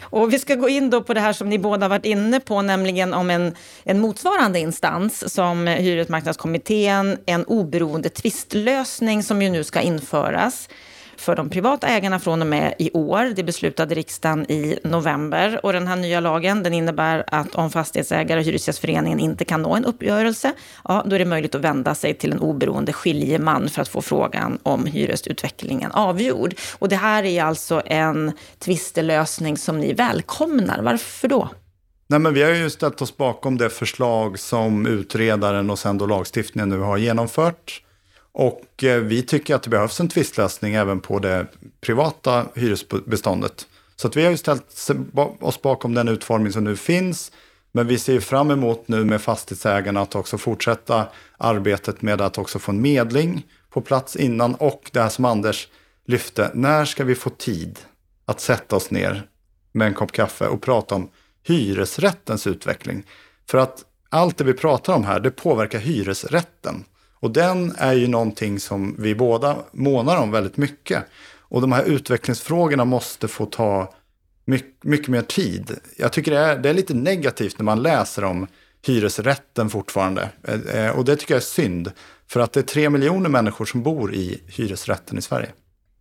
[0.00, 2.62] Och vi ska gå in då på det här som ni båda varit inne på,
[2.62, 9.80] nämligen om en, en motsvarande instans som Hyresmarknadskommittén, en oberoende tvistlösning som ju nu ska
[9.80, 10.68] införas
[11.20, 13.32] för de privata ägarna från och med i år.
[13.36, 15.60] Det beslutade riksdagen i november.
[15.62, 19.74] Och den här nya lagen den innebär att om fastighetsägare och Hyresgästföreningen inte kan nå
[19.74, 20.52] en uppgörelse,
[20.84, 24.02] ja, då är det möjligt att vända sig till en oberoende skiljeman för att få
[24.02, 26.54] frågan om hyresutvecklingen avgjord.
[26.78, 30.82] Och det här är alltså en tvistelösning som ni välkomnar.
[30.82, 31.48] Varför då?
[32.06, 36.06] Nej, men vi har ju ställt oss bakom det förslag som utredaren och sen då
[36.06, 37.82] lagstiftningen nu har genomfört.
[38.32, 41.46] Och eh, vi tycker att det behövs en tvistlösning även på det
[41.80, 43.66] privata hyresbeståndet.
[43.96, 44.90] Så att vi har ju ställt
[45.40, 47.32] oss bakom den utformning som nu finns.
[47.72, 51.06] Men vi ser fram emot nu med fastighetsägarna att också fortsätta
[51.38, 54.54] arbetet med att också få en medling på plats innan.
[54.54, 55.68] Och det här som Anders
[56.06, 57.78] lyfte, när ska vi få tid
[58.24, 59.26] att sätta oss ner
[59.72, 61.08] med en kopp kaffe och prata om
[61.42, 63.06] hyresrättens utveckling?
[63.50, 66.84] För att allt det vi pratar om här, det påverkar hyresrätten.
[67.20, 71.04] Och den är ju någonting som vi båda månar om väldigt mycket.
[71.38, 73.94] Och de här utvecklingsfrågorna måste få ta
[74.44, 75.78] mycket, mycket mer tid.
[75.96, 78.46] Jag tycker det är, det är lite negativt när man läser om
[78.86, 80.28] hyresrätten fortfarande.
[80.42, 81.92] Eh, eh, och det tycker jag är synd.
[82.26, 85.48] För att det är tre miljoner människor som bor i hyresrätten i Sverige.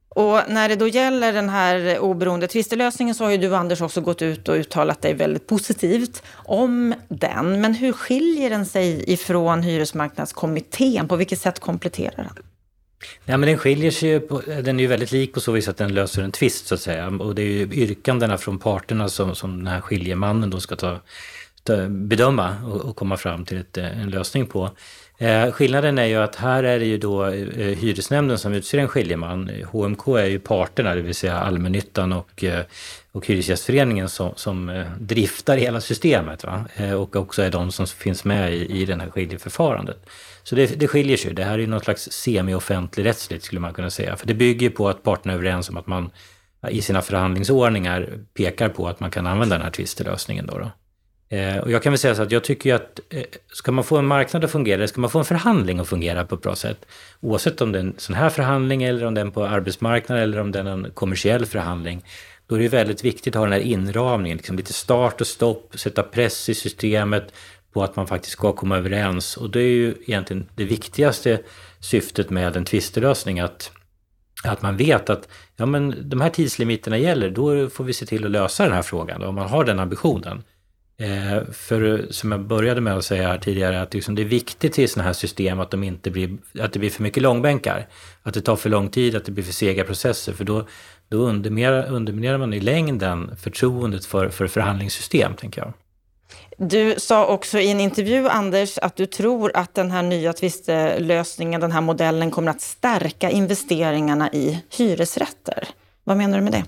[0.10, 4.02] Och när det då gäller den här oberoende tvistelösningen så har ju du Anders också
[4.02, 7.62] gått ut och uttalat dig väldigt positivt om den.
[7.62, 11.08] Men hur skiljer den sig ifrån hyresmarknadskommittén?
[11.08, 12.43] På vilket sätt kompletterar den?
[13.26, 15.67] Nej, men den skiljer sig ju, på, den är ju väldigt lik på så vis
[15.67, 17.08] att den löser en tvist så att säga.
[17.08, 21.00] Och det är ju yrkandena från parterna som, som den här skiljemannen då ska ta,
[21.63, 24.72] ta bedöma och, och, komma fram till ett, en lösning på.
[25.22, 28.88] Eh, skillnaden är ju att här är det ju då eh, hyresnämnden som utser en
[28.88, 29.52] skiljeman.
[29.72, 32.64] HMK är ju parterna, det vill säga allmännyttan och, eh,
[33.12, 36.44] och Hyresgästföreningen som, som eh, driftar hela systemet.
[36.44, 36.66] Va?
[36.76, 40.10] Eh, och också är de som finns med i, i det här skiljeförfarandet.
[40.44, 41.34] Så det, det skiljer sig.
[41.34, 44.16] Det här är ju något slags semi-offentlig rättsligt skulle man kunna säga.
[44.16, 46.10] För det bygger på att parterna är överens om att man
[46.70, 50.46] i sina förhandlingsordningar pekar på att man kan använda den här tvistelösningen.
[50.46, 50.72] Då, då.
[51.32, 53.98] Eh, och jag kan väl säga så att jag tycker att eh, ska man få
[53.98, 56.86] en marknad att fungera, ska man få en förhandling att fungera på ett bra sätt,
[57.20, 60.39] oavsett om det är en sån här förhandling eller om det är på arbetsmarknaden eller
[60.39, 62.04] om det är en kommersiell förhandling,
[62.48, 65.80] då är det väldigt viktigt att ha den här inramningen, liksom lite start och stopp,
[65.80, 67.34] sätta press i systemet
[67.74, 69.38] på att man faktiskt ska komma överens.
[69.38, 71.42] Och det är ju egentligen det viktigaste
[71.80, 73.72] syftet med en tvistelösning, att,
[74.44, 78.26] att man vet att ja, men de här tidslimiterna gäller, då får vi se till
[78.26, 80.44] att lösa den här frågan, då, om man har den ambitionen.
[81.02, 84.80] Eh, för som jag började med att säga här tidigare, att liksom det är viktigt
[84.80, 87.88] i sådana här system att, de inte blir, att det blir för mycket långbänkar.
[88.24, 90.34] Att det tar för lång tid, att det blir för sega processer.
[90.34, 90.68] För då,
[91.10, 95.74] då underminerar, underminerar man i längden förtroendet för, för förhandlingssystem, tänker jag.
[96.58, 101.62] Du sa också i en intervju, Anders, att du tror att den här nya tvistelösningen,
[101.62, 105.68] den här modellen, kommer att stärka investeringarna i hyresrätter.
[106.04, 106.64] Vad menar du med det?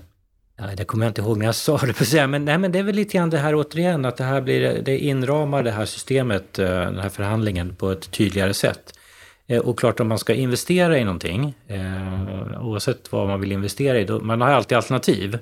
[0.66, 2.26] Nej, det kommer jag inte ihåg när jag sa det, på säga.
[2.26, 4.82] Men, nej, men det är väl lite grann det här återigen, att det här blir,
[4.82, 8.98] det inramar det här systemet, eh, den här förhandlingen på ett tydligare sätt.
[9.46, 14.00] Eh, och klart om man ska investera i någonting, eh, oavsett vad man vill investera
[14.00, 15.38] i, då, man har alltid alternativ.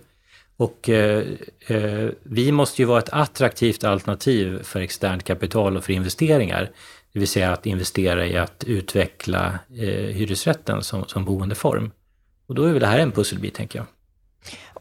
[0.56, 1.24] Och eh,
[1.66, 6.70] eh, vi måste ju vara ett attraktivt alternativ för externt kapital och för investeringar.
[7.12, 11.90] Det vill säga att investera i att utveckla eh, hyresrätten som, som boendeform.
[12.46, 13.87] Och då är väl det här en pusselbit, tänker jag.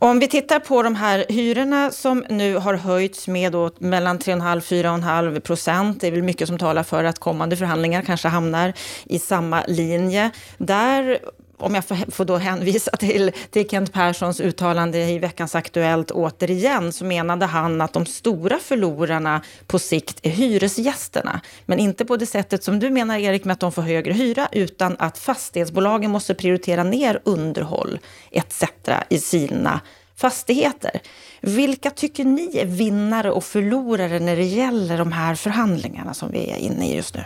[0.02, 5.40] Om vi tittar på de här hyrorna som nu har höjts med då mellan 3,5-4,5
[5.40, 6.02] procent.
[6.02, 8.74] Det är väl mycket som talar för att kommande förhandlingar kanske hamnar
[9.06, 10.32] i samma linje.
[10.58, 11.20] Där
[11.60, 17.06] om jag får då hänvisa till, till Kent Perssons uttalande i veckans Aktuellt återigen, så
[17.06, 21.42] menade han att de stora förlorarna på sikt är hyresgästerna.
[21.66, 24.48] Men inte på det sättet som du menar, Erik, med att de får högre hyra,
[24.52, 28.00] utan att fastighetsbolagen måste prioritera ner underhåll
[28.32, 28.64] etc.
[29.10, 29.82] i sina
[30.16, 31.02] fastigheter.
[31.42, 36.52] Vilka tycker ni är vinnare och förlorare när det gäller de här förhandlingarna som vi
[36.52, 37.24] är inne i just nu?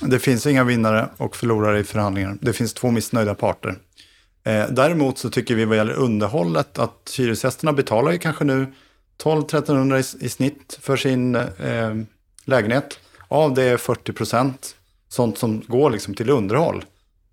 [0.00, 2.38] Det finns inga vinnare och förlorare i förhandlingar.
[2.40, 3.78] Det finns två missnöjda parter.
[4.44, 8.66] Eh, däremot så tycker vi vad gäller underhållet att hyresgästerna betalar ju kanske nu
[9.22, 11.96] 12-1300 i, i, snitt för sin eh,
[12.44, 12.98] lägenhet.
[13.28, 14.76] Av det är 40 procent
[15.08, 16.84] sånt som går liksom till underhåll.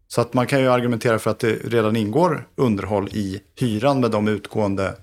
[0.07, 4.11] Så att man kan ju argumentera för att det redan ingår underhåll i hyran med
[4.11, 4.95] de utgående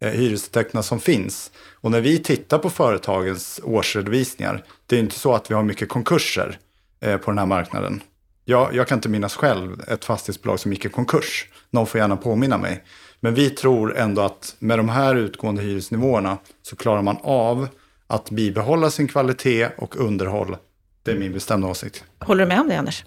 [0.00, 1.50] eh, hyresintäkterna som finns.
[1.74, 5.88] Och när vi tittar på företagens årsredovisningar, det är inte så att vi har mycket
[5.88, 6.58] konkurser
[7.00, 8.02] på den här marknaden.
[8.44, 11.46] Jag, jag kan inte minnas själv ett fastighetsbolag som gick i konkurs.
[11.70, 12.84] Någon får gärna påminna mig.
[13.20, 17.68] Men vi tror ändå att med de här utgående hyresnivåerna så klarar man av
[18.06, 20.56] att bibehålla sin kvalitet och underhåll.
[21.02, 22.04] Det är min bestämda åsikt.
[22.18, 23.04] Håller du med om det, Anders?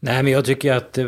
[0.00, 1.06] Nej, men jag tycker att eh,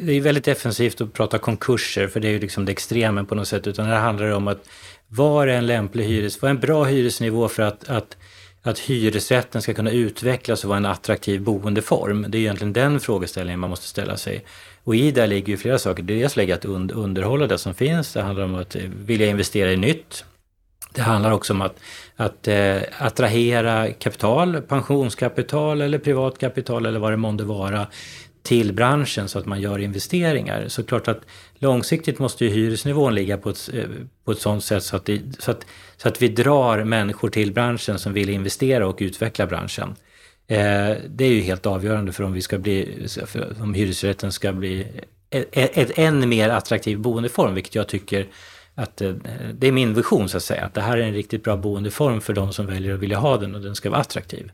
[0.00, 3.34] det är väldigt defensivt att prata konkurser, för det är ju liksom det extremen på
[3.34, 3.66] något sätt.
[3.66, 4.68] Utan det handlar om att
[5.08, 8.16] var är en lämplig hyres, vad är en bra hyresnivå för att, att
[8.62, 12.26] att hyresrätten ska kunna utvecklas och vara en attraktiv boendeform.
[12.28, 14.44] Det är egentligen den frågeställningen man måste ställa sig.
[14.84, 16.02] Och i det ligger ju flera saker.
[16.02, 18.12] Det dels lägga att underhålla det som finns.
[18.12, 20.24] Det handlar om att eh, vilja investera i nytt.
[20.94, 21.76] Det handlar också om att,
[22.16, 27.86] att eh, attrahera kapital, pensionskapital eller privat kapital eller vad det månde vara
[28.50, 30.68] till branschen så att man gör investeringar.
[30.68, 31.20] Så klart att
[31.58, 33.84] långsiktigt måste ju hyresnivån ligga på ett, eh,
[34.24, 37.52] på ett sånt sätt så att, det, så, att, så att vi drar människor till
[37.52, 39.88] branschen som vill investera och utveckla branschen.
[40.46, 43.06] Eh, det är ju helt avgörande för om, vi ska bli,
[43.60, 44.86] om hyresrätten ska bli
[45.30, 48.26] ett, än mer attraktiv boendeform, vilket jag tycker
[48.74, 49.12] att eh,
[49.54, 52.20] det är min vision så att säga, att det här är en riktigt bra boendeform
[52.20, 54.50] för de som väljer att vilja ha den och den ska vara attraktiv.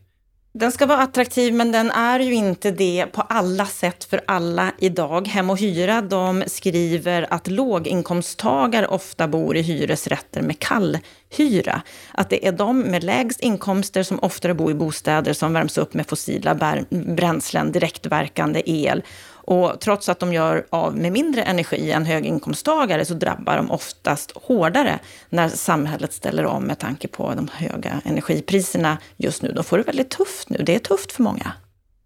[0.58, 4.72] Den ska vara attraktiv, men den är ju inte det på alla sätt för alla
[4.78, 5.28] idag.
[5.28, 11.82] Hem och hyra de skriver att låginkomsttagare ofta bor i hyresrätter med kallhyra.
[12.12, 15.94] Att det är de med lägst inkomster som oftare bor i bostäder som värms upp
[15.94, 19.02] med fossila bränslen, direktverkande el
[19.46, 24.32] och trots att de gör av med mindre energi än höginkomsttagare så drabbar de oftast
[24.34, 24.98] hårdare
[25.30, 29.52] när samhället ställer om med tanke på de höga energipriserna just nu.
[29.52, 30.58] De får det väldigt tufft nu.
[30.66, 31.52] Det är tufft för många.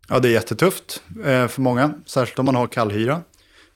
[0.09, 3.20] Ja, det är jättetufft eh, för många, särskilt om man har kallhyra.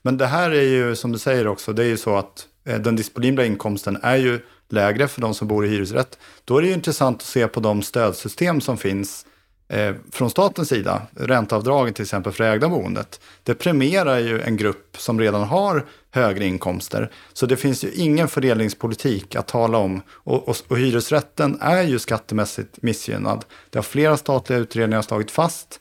[0.01, 2.79] Men det här är ju, som du säger också, det är ju så att eh,
[2.79, 6.19] den disponibla inkomsten är ju lägre för de som bor i hyresrätt.
[6.45, 9.25] Då är det ju intressant att se på de stödsystem som finns
[9.67, 14.97] eh, från statens sida, ränteavdragen till exempel för ägda boendet, det premierar ju en grupp
[14.97, 17.11] som redan har högre inkomster.
[17.33, 20.01] Så det finns ju ingen fördelningspolitik att tala om.
[20.09, 23.45] Och, och, och hyresrätten är ju skattemässigt missgynnad.
[23.69, 25.79] Det har flera statliga utredningar slagit fast.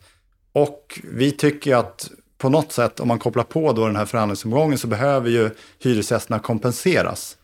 [0.52, 4.78] Och vi tycker att på något sätt, om man kopplar på då den här förhandlingsomgången,
[4.78, 7.36] så behöver ju hyresgästerna kompenseras.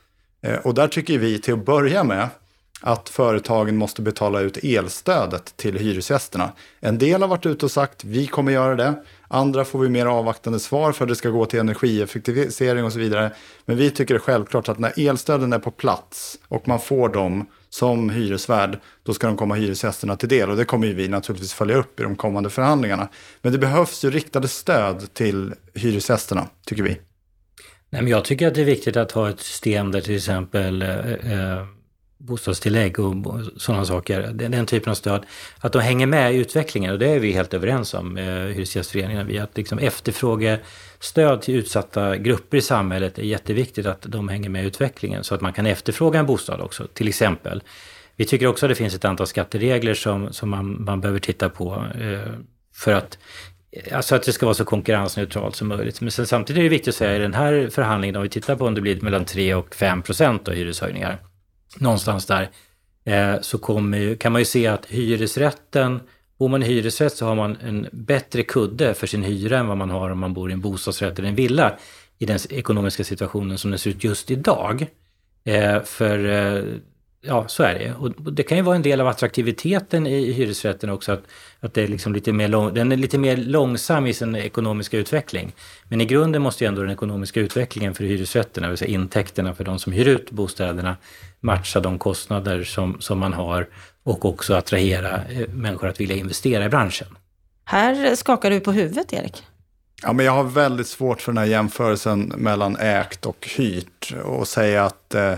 [0.42, 2.28] Eh, och där tycker vi till att börja med
[2.80, 6.52] att företagen måste betala ut elstödet till hyresgästerna.
[6.80, 8.94] En del har varit ute och sagt vi kommer göra det.
[9.28, 12.98] Andra får vi mer avvaktande svar för att det ska gå till energieffektivisering och så
[12.98, 13.32] vidare.
[13.64, 17.08] Men vi tycker det är självklart att när elstöden är på plats och man får
[17.08, 20.50] dem som hyresvärd, då ska de komma hyresgästerna till del.
[20.50, 23.08] Och det kommer vi naturligtvis följa upp i de kommande förhandlingarna.
[23.42, 27.00] Men det behövs ju riktade stöd till hyresgästerna, tycker vi.
[27.90, 30.82] Nej, men jag tycker att det är viktigt att ha ett system där till exempel
[30.82, 31.66] eh, eh
[32.20, 33.14] bostadstillägg och
[33.56, 35.26] sådana saker, den typen av stöd,
[35.58, 36.92] att de hänger med i utvecklingen.
[36.92, 39.26] Och det är vi helt överens om, eh, Hyresgästföreningen.
[39.26, 44.64] Vi att liksom efterfrågestöd till utsatta grupper i samhället är jätteviktigt att de hänger med
[44.64, 47.62] i utvecklingen så att man kan efterfråga en bostad också, till exempel.
[48.16, 51.48] Vi tycker också att det finns ett antal skatteregler som, som man, man behöver titta
[51.48, 52.32] på eh,
[52.74, 53.18] för att
[53.72, 56.00] eh, Alltså att det ska vara så konkurrensneutralt som möjligt.
[56.00, 58.56] Men sen samtidigt är det viktigt att säga i den här förhandlingen, om vi tittar
[58.56, 61.18] på om det blir mellan 3 och 5 procent av hyreshöjningar,
[61.78, 62.50] någonstans där,
[63.04, 66.00] eh, så kommer, kan man ju se att hyresrätten,
[66.38, 69.76] bor man i hyresrätt så har man en bättre kudde för sin hyra än vad
[69.76, 71.78] man har om man bor i en bostadsrätt eller en villa
[72.18, 74.86] i den ekonomiska situationen som den ser ut just idag.
[75.44, 76.64] Eh, för eh,
[77.20, 77.94] ja, så är det.
[77.94, 81.22] Och det kan ju vara en del av attraktiviteten i hyresrätten också, att,
[81.60, 84.96] att det är liksom lite mer lång, den är lite mer långsam i sin ekonomiska
[84.96, 85.52] utveckling.
[85.88, 89.54] Men i grunden måste ju ändå den ekonomiska utvecklingen för hyresrätterna, det vill säga intäkterna
[89.54, 90.96] för de som hyr ut bostäderna,
[91.40, 93.68] matcha de kostnader som, som man har
[94.02, 97.08] och också attrahera eh, människor att vilja investera i branschen.
[97.64, 99.44] Här skakar du på huvudet, Erik.
[100.02, 104.48] Ja, men jag har väldigt svårt för den här jämförelsen mellan ägt och hyrt och
[104.48, 105.34] säga att eh,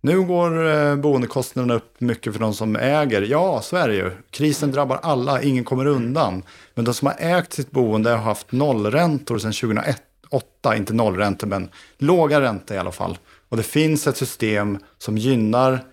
[0.00, 3.22] nu går eh, boendekostnaderna upp mycket för de som äger.
[3.22, 4.10] Ja, så är det ju.
[4.30, 6.42] Krisen drabbar alla, ingen kommer undan.
[6.74, 10.76] Men de som har ägt sitt boende har haft nollräntor sedan 2008.
[10.76, 13.18] Inte nollräntor, men låga räntor i alla fall.
[13.48, 15.84] Och det finns ett system som gynnar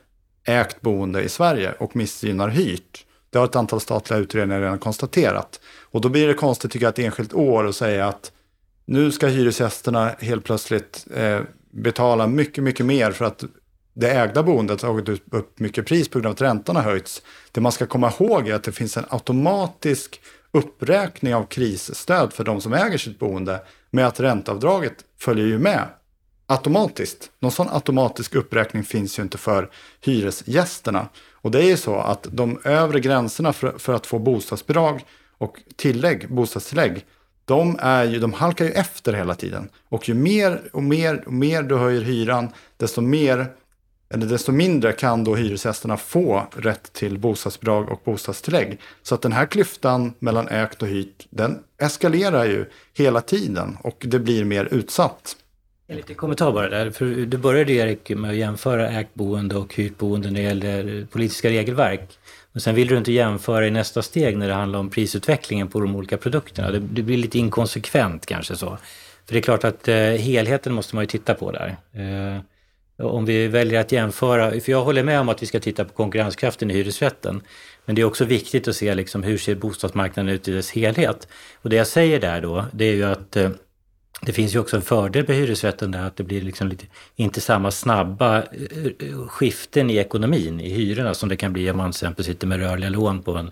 [0.47, 3.05] ägt boende i Sverige och missgynnar hyrt.
[3.29, 5.59] Det har ett antal statliga utredningar redan konstaterat.
[5.81, 8.31] Och då blir det konstigt tycker jag ett enskilt år att säga att
[8.85, 11.39] nu ska hyresgästerna helt plötsligt eh,
[11.71, 13.43] betala mycket, mycket mer för att
[13.93, 17.21] det ägda boendet har tagit upp mycket pris på grund av att räntan har höjts.
[17.51, 22.43] Det man ska komma ihåg är att det finns en automatisk uppräkning av krisstöd för
[22.43, 25.87] de som äger sitt boende med att ränteavdraget följer ju med
[26.45, 27.31] automatiskt.
[27.39, 29.69] Någon sån automatisk uppräkning finns ju inte för
[30.01, 31.07] hyresgästerna.
[31.31, 35.05] Och det är ju så att de övre gränserna för, för att få bostadsbidrag
[35.37, 37.05] och tillägg, bostadstillägg,
[37.45, 39.69] de, är ju, de halkar ju efter hela tiden.
[39.89, 43.47] Och ju mer och mer och mer du höjer hyran, desto mer
[44.09, 48.79] eller desto mindre kan då hyresgästerna få rätt till bostadsbidrag och bostadstillägg.
[49.03, 54.05] Så att den här klyftan mellan ägt och hyrt, den eskalerar ju hela tiden och
[54.07, 55.35] det blir mer utsatt.
[55.87, 59.75] En liten kommentar bara där, för du började Erik med att jämföra ägt boende och
[59.75, 62.19] hyrt boende när det gäller politiska regelverk.
[62.51, 65.79] Men sen vill du inte jämföra i nästa steg när det handlar om prisutvecklingen på
[65.79, 66.71] de olika produkterna.
[66.71, 68.77] Det, det blir lite inkonsekvent kanske så.
[69.25, 71.77] För det är klart att eh, helheten måste man ju titta på där.
[71.93, 72.41] Eh,
[72.97, 75.93] om vi väljer att jämföra, för jag håller med om att vi ska titta på
[75.93, 77.41] konkurrenskraften i hyresrätten.
[77.85, 81.27] Men det är också viktigt att se liksom hur ser bostadsmarknaden ut i dess helhet.
[81.61, 83.49] Och det jag säger där då, det är ju att eh,
[84.21, 87.41] det finns ju också en fördel med hyresrätten där att det blir liksom lite, inte
[87.41, 91.91] samma snabba eh, eh, skiften i ekonomin, i hyrorna, som det kan bli om man
[91.91, 93.51] till exempel sitter med rörliga lån på en,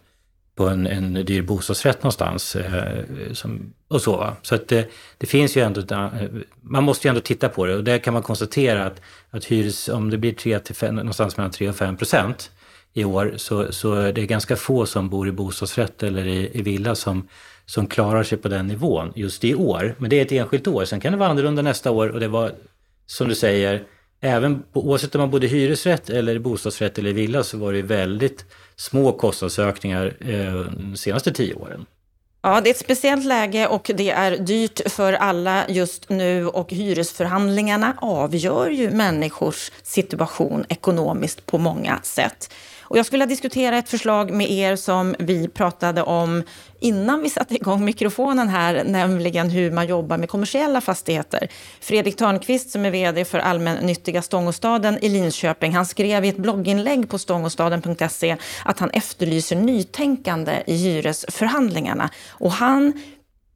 [0.55, 2.55] på en, en dyr bostadsrätt någonstans.
[2.55, 4.17] Eh, som, och så.
[4.17, 4.35] Va?
[4.41, 6.09] Så att det, det, finns ju ändå, eh,
[6.61, 9.89] man måste ju ändå titta på det och där kan man konstatera att, att hyres,
[9.89, 12.51] om det blir 3 till 5, någonstans mellan 3 och 5 procent
[12.93, 16.61] i år så, så det är ganska få som bor i bostadsrätt eller i, i
[16.61, 17.27] villa som,
[17.65, 19.95] som klarar sig på den nivån just i år.
[19.97, 20.85] Men det är ett enskilt år.
[20.85, 22.51] Sen kan det vara annorlunda nästa år och det var,
[23.05, 23.83] som du säger,
[24.21, 28.45] även oavsett om man bodde i hyresrätt eller bostadsrätt eller villa så var det väldigt
[28.75, 31.85] små kostnadsökningar eh, de senaste tio åren.
[32.43, 36.71] Ja, det är ett speciellt läge och det är dyrt för alla just nu och
[36.71, 42.53] hyresförhandlingarna avgör ju människors situation ekonomiskt på många sätt.
[42.91, 46.43] Och jag skulle vilja diskutera ett förslag med er som vi pratade om
[46.79, 51.47] innan vi satte igång mikrofonen här, nämligen hur man jobbar med kommersiella fastigheter.
[51.81, 57.09] Fredrik Törnqvist som är vd för allmännyttiga Stångåstaden i Linköping, han skrev i ett blogginlägg
[57.09, 62.09] på stångåstaden.se att han efterlyser nytänkande i hyresförhandlingarna.
[62.29, 62.93] Och han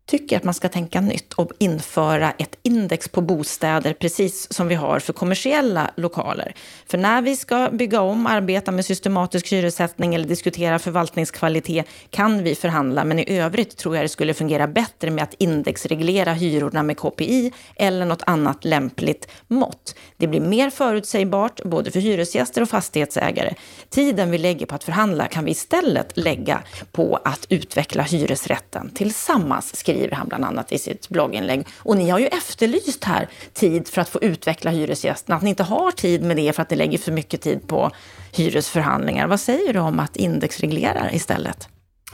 [0.05, 4.75] tycker att man ska tänka nytt och införa ett index på bostäder precis som vi
[4.75, 6.55] har för kommersiella lokaler.
[6.87, 12.55] För när vi ska bygga om, arbeta med systematisk hyressättning eller diskutera förvaltningskvalitet kan vi
[12.55, 16.97] förhandla, men i övrigt tror jag det skulle fungera bättre med att indexreglera hyrorna med
[16.97, 19.95] KPI eller något annat lämpligt mått.
[20.17, 23.53] Det blir mer förutsägbart både för hyresgäster och fastighetsägare.
[23.89, 29.75] Tiden vi lägger på att förhandla kan vi istället lägga på att utveckla hyresrätten tillsammans,
[29.95, 31.67] skriver han bland annat i sitt blogginlägg.
[31.77, 35.63] Och ni har ju efterlyst här tid för att få utveckla hyresgästerna, att ni inte
[35.63, 37.91] har tid med det för att ni lägger för mycket tid på
[38.31, 39.27] hyresförhandlingar.
[39.27, 41.67] Vad säger du om att indexreglera istället?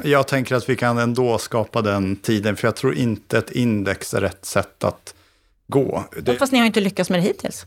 [0.03, 4.13] Jag tänker att vi kan ändå skapa den tiden, för jag tror inte ett index
[4.13, 5.13] är rätt sätt att
[5.67, 6.03] gå.
[6.21, 6.35] Det...
[6.35, 7.65] Fast ni har inte lyckats med det hittills.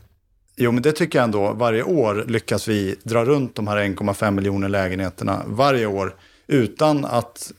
[0.55, 1.53] Jo, men det tycker jag ändå.
[1.53, 6.15] Varje år lyckas vi dra runt de här 1,5 miljoner lägenheterna varje år
[6.47, 7.51] utan att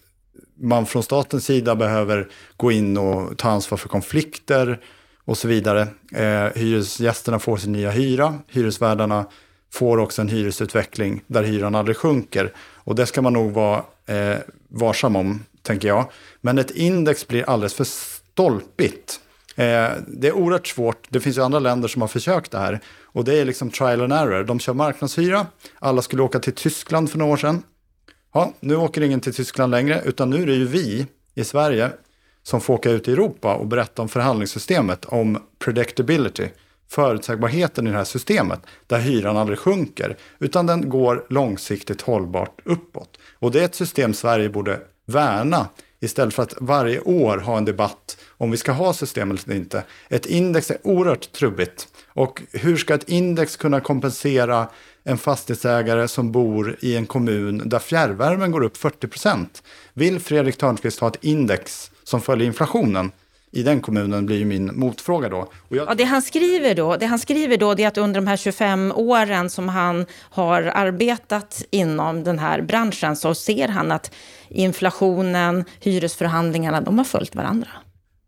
[0.60, 4.80] man från statens sida behöver gå in och ta ansvar för konflikter
[5.24, 5.80] och så vidare.
[6.14, 9.26] Eh, hyresgästerna får sin nya hyra, hyresvärdarna
[9.72, 12.52] får också en hyresutveckling där hyran aldrig sjunker.
[12.58, 14.36] Och det ska man nog vara eh,
[14.68, 16.10] varsam om, tänker jag.
[16.40, 19.20] Men ett index blir alldeles för stolpigt.
[19.56, 21.06] Eh, det är oerhört svårt.
[21.08, 22.80] Det finns ju andra länder som har försökt det här.
[23.02, 24.44] Och det är liksom trial and error.
[24.44, 25.46] De kör marknadshyra.
[25.78, 27.62] Alla skulle åka till Tyskland för några år sedan.
[28.36, 31.90] Ja, nu åker ingen till Tyskland längre, utan nu är det ju vi i Sverige
[32.42, 36.48] som får åka ut i Europa och berätta om förhandlingssystemet, om predictability.
[36.88, 43.18] förutsägbarheten i det här systemet, där hyran aldrig sjunker, utan den går långsiktigt hållbart uppåt.
[43.38, 45.68] Och det är ett system Sverige borde värna
[46.00, 49.84] istället för att varje år ha en debatt om vi ska ha systemet eller inte.
[50.08, 51.88] Ett index är oerhört trubbigt.
[52.08, 54.68] Och hur ska ett index kunna kompensera
[55.04, 59.62] en fastighetsägare som bor i en kommun där fjärrvärmen går upp 40 procent?
[59.94, 63.12] Vill Fredrik Törnqvist ha ett index som följer inflationen?
[63.52, 65.48] I den kommunen blir ju min motfråga då.
[65.68, 65.88] Jag...
[65.88, 68.36] Ja, det han skriver då, det han skriver då det är att under de här
[68.36, 74.14] 25 åren som han har arbetat inom den här branschen så ser han att
[74.48, 77.68] inflationen, hyresförhandlingarna, de har följt varandra.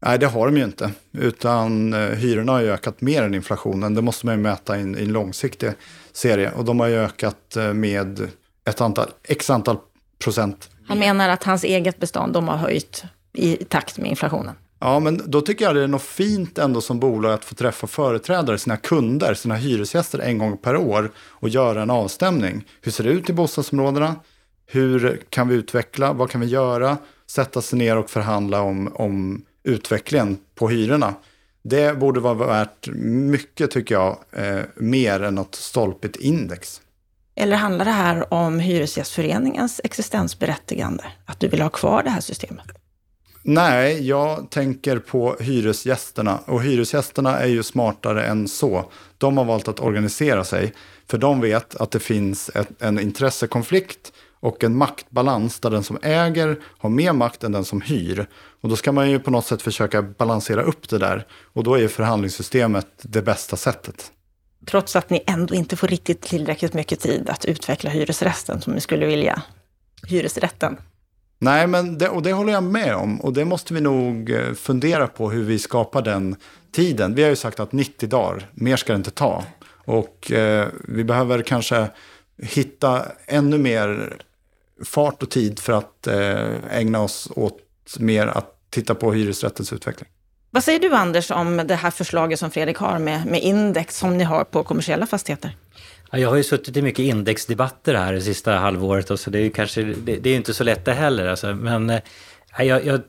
[0.00, 0.90] Nej, det har de ju inte.
[1.12, 3.94] Utan eh, hyrorna har ju ökat mer än inflationen.
[3.94, 5.70] Det måste man ju mäta i en, i en långsiktig
[6.12, 6.50] serie.
[6.50, 8.28] Och de har ju ökat eh, med
[8.64, 9.76] ett antal, x antal
[10.18, 10.70] procent.
[10.86, 14.54] Han menar att hans eget bestånd, de har höjt i takt med inflationen.
[14.80, 17.86] Ja, men då tycker jag det är något fint ändå som bolag att få träffa
[17.86, 22.64] företrädare, sina kunder, sina hyresgäster en gång per år och göra en avstämning.
[22.82, 24.16] Hur ser det ut i bostadsområdena?
[24.66, 26.12] Hur kan vi utveckla?
[26.12, 26.96] Vad kan vi göra?
[27.26, 31.14] Sätta sig ner och förhandla om, om utvecklingen på hyrorna.
[31.62, 36.80] Det borde vara värt mycket, tycker jag, eh, mer än något stolpigt index.
[37.34, 41.04] Eller handlar det här om Hyresgästföreningens existensberättigande?
[41.24, 42.66] Att du vill ha kvar det här systemet?
[43.42, 46.38] Nej, jag tänker på hyresgästerna.
[46.46, 48.90] Och hyresgästerna är ju smartare än så.
[49.18, 50.72] De har valt att organisera sig.
[51.06, 55.98] För de vet att det finns ett, en intressekonflikt och en maktbalans där den som
[56.02, 58.26] äger har mer makt än den som hyr.
[58.60, 61.26] Och då ska man ju på något sätt försöka balansera upp det där.
[61.52, 64.12] Och då är förhandlingssystemet det bästa sättet.
[64.66, 68.80] Trots att ni ändå inte får riktigt tillräckligt mycket tid att utveckla hyresrätten som ni
[68.80, 69.42] skulle vilja.
[70.08, 70.76] Hyresrätten.
[71.38, 73.20] Nej, men det, och det håller jag med om.
[73.20, 76.36] Och det måste vi nog eh, fundera på hur vi skapar den
[76.72, 77.14] tiden.
[77.14, 79.44] Vi har ju sagt att 90 dagar, mer ska det inte ta.
[79.84, 81.90] Och eh, vi behöver kanske
[82.42, 84.16] hitta ännu mer
[84.84, 87.58] fart och tid för att eh, ägna oss åt
[87.98, 90.08] mer att titta på hyresrättens utveckling.
[90.50, 94.18] Vad säger du Anders om det här förslaget som Fredrik har med, med index som
[94.18, 95.56] ni har på kommersiella fastigheter?
[96.10, 99.42] Jag har ju suttit i mycket indexdebatter här det sista halvåret och så det är
[99.42, 101.54] ju kanske, det, det är inte så lätt det heller alltså.
[101.54, 102.00] Men eh,
[102.58, 103.00] jag, jag,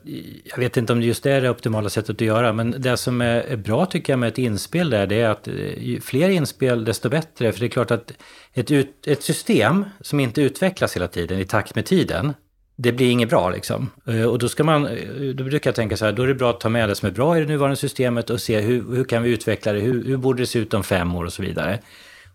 [0.44, 3.20] jag, vet inte om det just är det optimala sättet att göra, men det som
[3.20, 6.84] är bra tycker jag med ett inspel där, det är att eh, ju fler inspel
[6.84, 7.52] desto bättre.
[7.52, 8.12] För det är klart att
[8.54, 12.34] ett, ut, ett system som inte utvecklas hela tiden i takt med tiden,
[12.76, 13.90] det blir inget bra liksom.
[14.06, 16.34] Eh, och då ska man, eh, då brukar jag tänka så här, då är det
[16.34, 18.94] bra att ta med det som är bra i det nuvarande systemet och se hur,
[18.94, 21.32] hur kan vi utveckla det, hur, hur borde det se ut om fem år och
[21.32, 21.78] så vidare.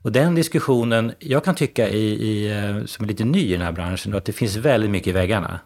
[0.06, 3.62] Och den diskussionen, jag kan tycka i, i, eh, som är lite ny i den
[3.62, 5.60] här branschen, att det finns väldigt mycket i väggarna.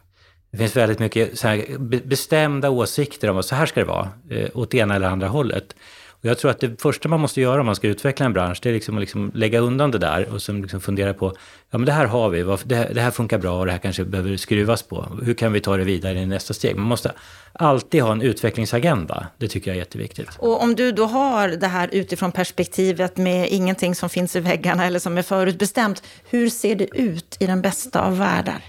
[0.52, 1.78] Det finns väldigt mycket så här
[2.08, 5.76] bestämda åsikter om att så här ska det vara, eh, åt ena eller andra hållet.
[6.22, 8.60] Och jag tror att det första man måste göra om man ska utveckla en bransch,
[8.64, 11.34] det är liksom att liksom lägga undan det där och sen liksom fundera på,
[11.70, 14.38] ja men det här har vi, det här funkar bra och det här kanske behöver
[14.38, 15.08] skruvas på.
[15.24, 16.76] Hur kan vi ta det vidare i nästa steg?
[16.76, 17.12] Man måste
[17.54, 19.28] alltid ha en utvecklingsagenda.
[19.38, 20.30] Det tycker jag är jätteviktigt.
[20.38, 24.86] Och om du då har det här utifrån perspektivet med ingenting som finns i väggarna
[24.86, 28.62] eller som är förutbestämt, hur ser det ut i den bästa av världar?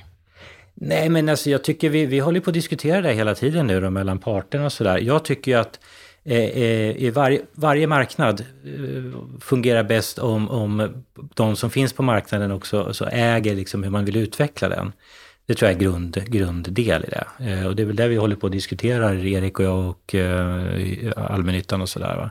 [0.75, 3.81] Nej, men alltså jag tycker vi, vi håller på att diskutera det hela tiden nu
[3.81, 4.99] då, mellan parterna och sådär.
[4.99, 5.79] Jag tycker ju att
[6.25, 11.05] Eh, eh, i varje, varje marknad eh, fungerar bäst om, om
[11.35, 14.93] de som finns på marknaden också så äger liksom hur man vill utveckla den.
[15.47, 17.67] Det tror jag är grund, grunddel i det.
[17.67, 20.15] Och det är väl det vi håller på att diskutera, Erik och jag och
[21.17, 22.31] allmännyttan och sådär.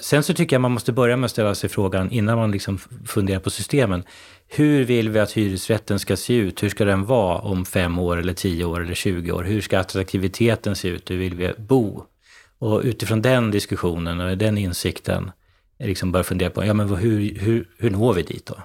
[0.00, 2.78] Sen så tycker jag man måste börja med att ställa sig frågan innan man liksom
[3.06, 4.02] funderar på systemen.
[4.48, 6.62] Hur vill vi att hyresrätten ska se ut?
[6.62, 9.44] Hur ska den vara om fem år eller tio år eller 20 år?
[9.44, 11.10] Hur ska attraktiviteten se ut?
[11.10, 12.04] Hur vill vi bo?
[12.60, 15.30] Och utifrån den diskussionen och den insikten
[15.78, 18.56] liksom börja fundera på, ja men hur, hur, hur når vi dit då?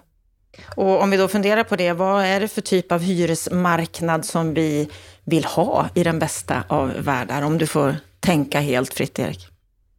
[0.76, 4.54] Och om vi då funderar på det, vad är det för typ av hyresmarknad som
[4.54, 4.90] vi
[5.24, 7.42] vill ha i den bästa av världar?
[7.42, 9.48] Om du får tänka helt fritt, Erik.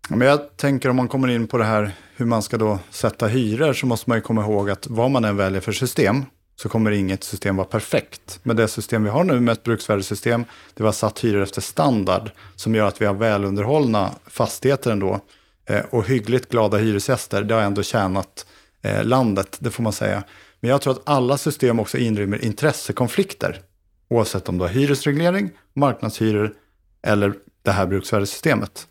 [0.09, 3.27] men jag tänker om man kommer in på det här hur man ska då sätta
[3.27, 6.25] hyror så måste man ju komma ihåg att vad man än väljer för system
[6.57, 8.41] så kommer inget system vara perfekt.
[8.43, 10.45] Men det system vi har nu med ett bruksvärdessystem,
[10.75, 15.21] det var satt hyror efter standard som gör att vi har välunderhållna fastigheter ändå.
[15.67, 18.47] Eh, och hyggligt glada hyresgäster, det har ändå tjänat
[18.83, 20.23] eh, landet, det får man säga.
[20.61, 23.61] Men jag tror att alla system också inrymmer intressekonflikter.
[24.09, 26.55] Oavsett om du har hyresreglering, marknadshyror
[27.03, 28.87] eller det här bruksvärdessystemet.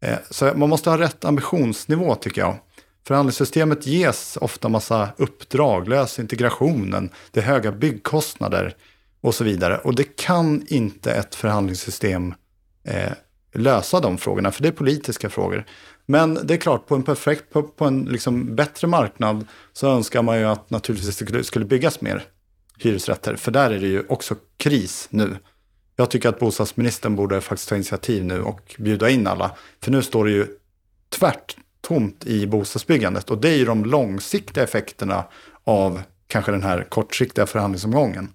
[0.00, 2.56] Eh, så man måste ha rätt ambitionsnivå tycker jag.
[3.08, 8.74] Förhandlingssystemet ges ofta massa uppdrag, lös integrationen, det är höga byggkostnader
[9.20, 9.78] och så vidare.
[9.78, 12.34] Och det kan inte ett förhandlingssystem
[12.84, 13.12] eh,
[13.54, 15.64] lösa de frågorna, för det är politiska frågor.
[16.06, 20.22] Men det är klart, på en perfekt, på, på en liksom bättre marknad så önskar
[20.22, 22.24] man ju att naturligtvis det skulle, skulle byggas mer
[22.78, 23.36] hyresrätter.
[23.36, 25.36] För där är det ju också kris nu.
[25.96, 29.56] Jag tycker att bostadsministern borde faktiskt ta initiativ nu och bjuda in alla.
[29.82, 30.46] För nu står det ju
[31.08, 31.56] tvärt
[31.88, 33.30] tomt i bostadsbyggandet.
[33.30, 35.24] Och det är ju de långsiktiga effekterna
[35.64, 38.28] av kanske den här kortsiktiga förhandlingsomgången.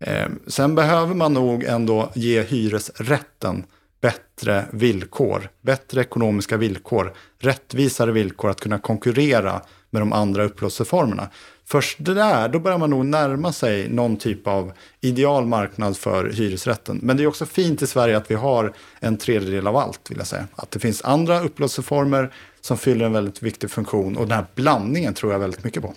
[0.00, 3.64] Eh, sen behöver man nog ändå ge hyresrätten
[4.00, 11.28] bättre villkor, bättre ekonomiska villkor, rättvisare villkor att kunna konkurrera med de andra upplåtelseformerna.
[11.64, 17.00] Först där, då börjar man nog närma sig någon typ av ideal marknad för hyresrätten.
[17.02, 20.18] Men det är också fint i Sverige att vi har en tredjedel av allt, vill
[20.18, 20.46] jag säga.
[20.54, 25.14] Att det finns andra upplåtelseformer som fyller en väldigt viktig funktion och den här blandningen
[25.14, 25.94] tror jag väldigt mycket på.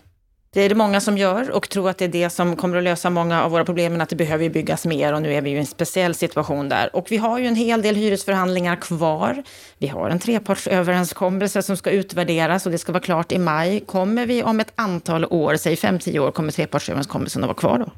[0.54, 2.84] Det är det många som gör och tror att det är det som kommer att
[2.84, 5.50] lösa många av våra problem, men att det behöver byggas mer och nu är vi
[5.50, 6.96] ju i en speciell situation där.
[6.96, 9.44] Och vi har ju en hel del hyresförhandlingar kvar.
[9.78, 13.80] Vi har en trepartsöverenskommelse som ska utvärderas och det ska vara klart i maj.
[13.80, 17.92] Kommer vi om ett antal år, säg 5-10 år, kommer trepartsöverenskommelsen att vara kvar då?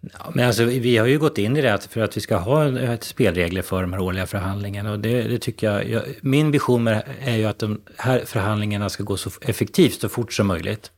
[0.00, 2.78] Ja, men alltså, vi har ju gått in i det för att vi ska ha
[2.78, 4.92] ett spelregler för de här årliga förhandlingarna.
[4.92, 6.88] Och det, det tycker jag, jag, min vision
[7.20, 10.90] är ju att de här förhandlingarna ska gå så effektivt och fort som möjligt.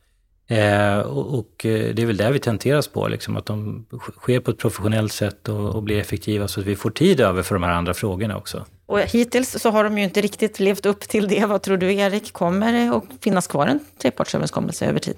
[0.47, 3.85] Eh, och, och, eh, det är väl där vi tenteras på, liksom, att de
[4.19, 7.43] sker på ett professionellt sätt och, och, blir effektiva så att vi får tid över
[7.43, 8.65] för de här andra frågorna också.
[8.85, 11.45] Och hittills så har de ju inte riktigt levt upp till det.
[11.45, 15.15] Vad tror du Erik, kommer det att finnas kvar en trepartsöverenskommelse över tid?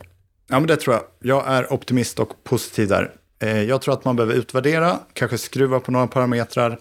[0.48, 1.04] Ja, men det tror jag.
[1.20, 3.12] Jag är optimist och positiv där.
[3.46, 6.80] Eh, jag tror att man behöver utvärdera, kanske skruva på några parametrar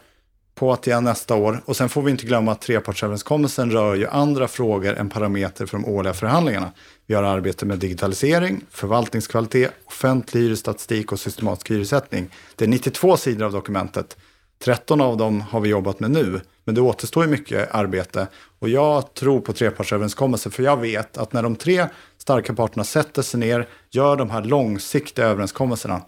[0.55, 1.63] på att igen nästa år.
[1.65, 5.79] Och sen får vi inte glömma att trepartsöverenskommelsen rör ju andra frågor än parameter för
[5.79, 6.73] de årliga förhandlingarna.
[7.07, 12.31] Vi har arbete med digitalisering, förvaltningskvalitet, offentlig hyresstatistik och systematisk hyressättning.
[12.57, 14.17] Det är 92 sidor av dokumentet.
[14.65, 18.27] 13 av dem har vi jobbat med nu, men det återstår ju mycket arbete.
[18.59, 21.87] Och jag tror på trepartsöverenskommelser, för jag vet att när de tre
[22.19, 26.03] starka parterna sätter sig ner, gör de här långsiktiga överenskommelserna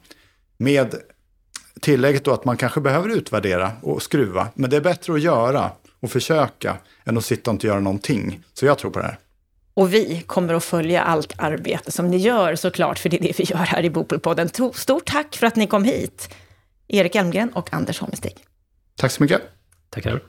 [0.57, 0.95] med
[1.81, 5.71] tillägget då att man kanske behöver utvärdera och skruva, men det är bättre att göra
[6.01, 8.45] och försöka än att sitta och inte göra någonting.
[8.55, 9.19] Så jag tror på det här.
[9.75, 13.39] Och vi kommer att följa allt arbete som ni gör såklart, för det är det
[13.39, 14.49] vi gör här i Bopolpodden.
[14.75, 16.35] Stort tack för att ni kom hit,
[16.89, 18.37] Erik Elmgren och Anders Holmestig.
[18.97, 19.43] Tack så mycket.
[19.91, 20.21] Tackar.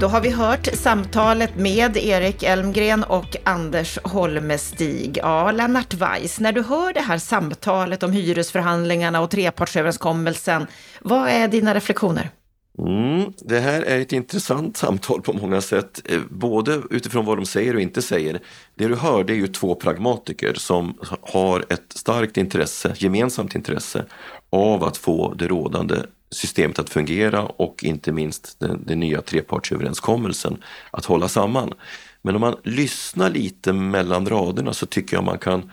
[0.00, 5.18] Då har vi hört samtalet med Erik Elmgren och Anders Holmestig.
[5.22, 10.66] Ja, Lennart Weiss, när du hör det här samtalet om hyresförhandlingarna och trepartsöverenskommelsen,
[11.00, 12.30] vad är dina reflektioner?
[12.78, 17.46] Mm, det här är ett intressant samtal på många sätt, eh, både utifrån vad de
[17.46, 18.40] säger och inte säger.
[18.74, 24.04] Det du hör det är ju två pragmatiker som har ett starkt intresse, gemensamt intresse
[24.50, 25.96] av att få det rådande
[26.30, 31.74] systemet att fungera och inte minst den, den nya trepartsöverenskommelsen att hålla samman.
[32.22, 35.70] Men om man lyssnar lite mellan raderna så tycker jag man kan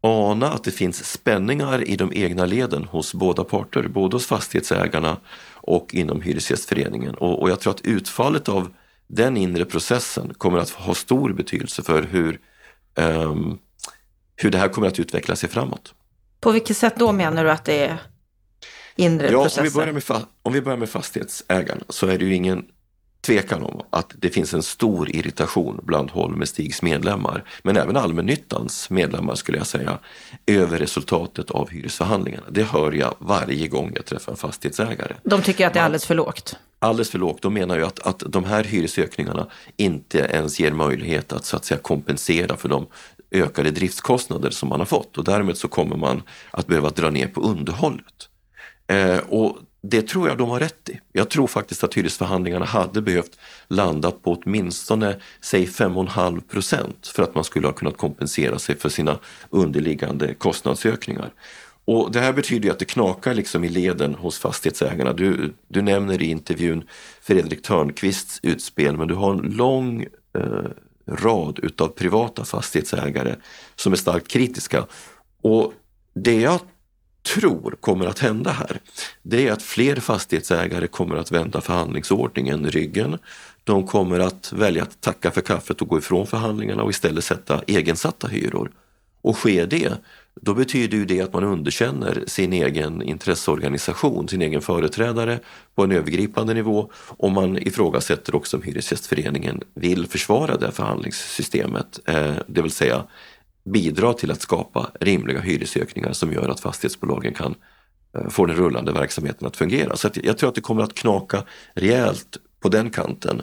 [0.00, 5.16] ana att det finns spänningar i de egna leden hos båda parter, både hos fastighetsägarna
[5.54, 7.14] och inom Hyresgästföreningen.
[7.14, 8.68] Och, och jag tror att utfallet av
[9.06, 12.40] den inre processen kommer att ha stor betydelse för hur,
[12.94, 13.58] um,
[14.36, 15.94] hur det här kommer att utveckla sig framåt.
[16.40, 17.98] På vilket sätt då menar du att det är
[18.98, 19.60] inre ja, processer?
[19.60, 22.64] Om vi, börjar med om vi börjar med fastighetsägarna så är det ju ingen
[23.20, 29.34] tvekan om att det finns en stor irritation bland Holmestigs medlemmar, men även allmännyttans medlemmar
[29.34, 29.98] skulle jag säga,
[30.46, 32.46] över resultatet av hyresförhandlingarna.
[32.50, 35.14] Det hör jag varje gång jag träffar en fastighetsägare.
[35.22, 36.56] De tycker att det är alldeles för lågt?
[36.78, 37.42] Alldeles för lågt.
[37.42, 39.46] De menar ju att, att de här hyresökningarna
[39.76, 42.86] inte ens ger möjlighet att så att säga kompensera för de
[43.30, 47.26] ökade driftskostnader som man har fått och därmed så kommer man att behöva dra ner
[47.26, 48.27] på underhållet.
[48.88, 51.00] Eh, och det tror jag de har rätt i.
[51.12, 57.34] Jag tror faktiskt att hyresförhandlingarna hade behövt landa på åtminstone, säg 5,5 procent för att
[57.34, 59.18] man skulle ha kunnat kompensera sig för sina
[59.50, 61.32] underliggande kostnadsökningar.
[61.84, 65.12] Och det här betyder ju att det knakar liksom i leden hos fastighetsägarna.
[65.12, 66.84] Du, du nämner i intervjun
[67.22, 70.06] Fredrik Törnqvists utspel, men du har en lång
[70.38, 70.70] eh,
[71.06, 73.34] rad utav privata fastighetsägare
[73.76, 74.86] som är starkt kritiska.
[75.42, 75.72] Och
[76.14, 76.60] det jag
[77.22, 78.80] tror kommer att hända här,
[79.22, 83.18] det är att fler fastighetsägare kommer att vända förhandlingsordningen ryggen.
[83.64, 87.62] De kommer att välja att tacka för kaffet och gå ifrån förhandlingarna och istället sätta
[87.66, 88.70] egensatta hyror.
[89.22, 89.92] Och sker det,
[90.40, 95.38] då betyder ju det att man underkänner sin egen intresseorganisation, sin egen företrädare
[95.74, 102.34] på en övergripande nivå och man ifrågasätter också om Hyresgästföreningen vill försvara det förhandlingssystemet, eh,
[102.46, 103.04] det vill säga
[103.72, 107.54] bidra till att skapa rimliga hyresökningar som gör att fastighetsbolagen kan
[108.18, 109.96] eh, få den rullande verksamheten att fungera.
[109.96, 111.42] Så att jag tror att det kommer att knaka
[111.74, 113.42] rejält på den kanten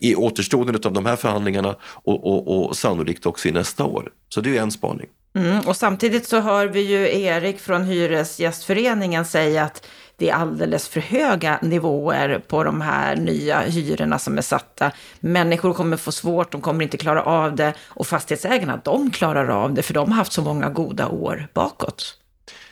[0.00, 4.12] i återstoden av de här förhandlingarna och, och, och sannolikt också i nästa år.
[4.28, 5.08] Så det är en spaning.
[5.36, 9.86] Mm, och samtidigt så hör vi ju Erik från Hyresgästföreningen säga att
[10.16, 14.90] det är alldeles för höga nivåer på de här nya hyrorna som är satta.
[15.20, 19.74] Människor kommer få svårt, de kommer inte klara av det och fastighetsägarna, de klarar av
[19.74, 22.18] det för de har haft så många goda år bakåt.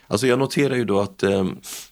[0.07, 1.45] Alltså jag noterar ju då att, eh,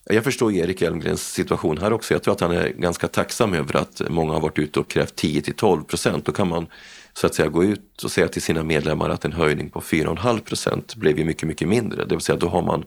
[0.05, 2.15] jag förstår Erik Elmgrens situation här också.
[2.15, 5.15] Jag tror att han är ganska tacksam över att många har varit ute och krävt
[5.17, 6.25] 10 till 12 procent.
[6.25, 6.67] Då kan man
[7.13, 10.41] så att säga gå ut och säga till sina medlemmar att en höjning på 4,5
[10.41, 12.05] procent blev ju mycket, mycket mindre.
[12.05, 12.85] Det vill säga då har man,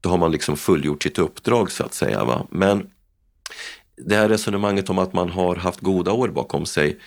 [0.00, 2.24] då har man liksom fullgjort sitt uppdrag så att säga.
[2.24, 2.46] Va?
[2.50, 2.90] Men
[3.96, 6.98] det här resonemanget om att man har haft goda år bakom sig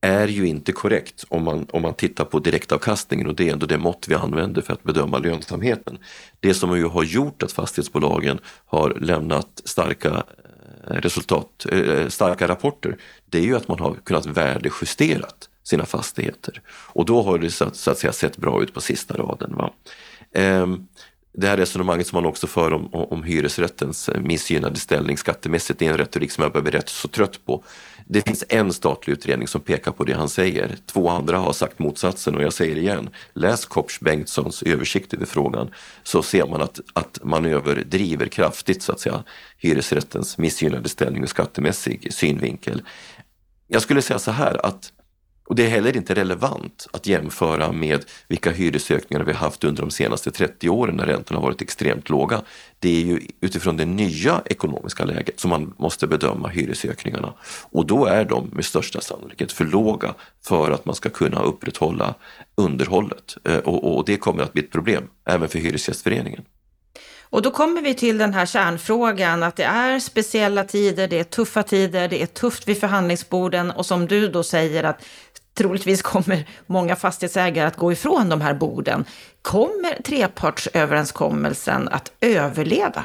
[0.00, 3.66] är ju inte korrekt om man, om man tittar på direktavkastningen och det är ändå
[3.66, 5.98] det mått vi använder för att bedöma lönsamheten.
[6.40, 10.22] Det som ju har gjort att fastighetsbolagen har lämnat starka
[10.90, 16.62] eh, resultat, eh, starka rapporter, det är ju att man har kunnat värdejusterat sina fastigheter.
[16.68, 19.56] Och då har det så att, så att säga sett bra ut på sista raden.
[19.56, 19.72] Va?
[20.32, 20.86] Ehm,
[21.32, 25.90] det här resonemanget som man också för om, om hyresrättens missgynnade ställning skattemässigt, det är
[25.90, 27.64] en retorik som jag börjar bli rätt så trött på.
[28.06, 30.76] Det finns en statlig utredning som pekar på det han säger.
[30.86, 35.70] Två andra har sagt motsatsen och jag säger igen, läs Kopsch Bengtssons översikt över frågan
[36.02, 39.24] så ser man att, att man överdriver kraftigt så att säga
[39.58, 42.82] hyresrättens missgynnade ställning ur skattemässig synvinkel.
[43.66, 44.92] Jag skulle säga så här att
[45.48, 49.90] och det är heller inte relevant att jämföra med vilka hyresökningar vi haft under de
[49.90, 52.42] senaste 30 åren när räntorna varit extremt låga.
[52.78, 57.32] Det är ju utifrån det nya ekonomiska läget som man måste bedöma hyresökningarna.
[57.62, 62.14] Och då är de med största sannolikhet för låga för att man ska kunna upprätthålla
[62.54, 63.36] underhållet.
[63.44, 66.44] Eh, och, och det kommer att bli ett problem även för Hyresgästföreningen.
[67.30, 71.24] Och då kommer vi till den här kärnfrågan att det är speciella tider, det är
[71.24, 75.04] tuffa tider, det är tufft vid förhandlingsborden och som du då säger att
[75.58, 79.04] troligtvis kommer många fastighetsägare att gå ifrån de här borden.
[79.42, 83.04] Kommer trepartsöverenskommelsen att överleva?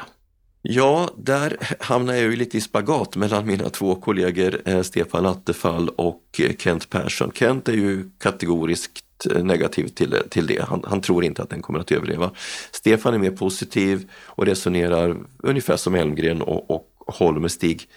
[0.62, 5.88] Ja, där hamnar jag ju lite i spagat mellan mina två kollegor eh, Stefan Attefall
[5.88, 7.32] och eh, Kent Persson.
[7.34, 10.64] Kent är ju kategoriskt eh, negativ till, till det.
[10.68, 12.30] Han, han, tror inte att den kommer att överleva.
[12.70, 17.88] Stefan är mer positiv och resonerar ungefär som Elmgren och, och Holmestig.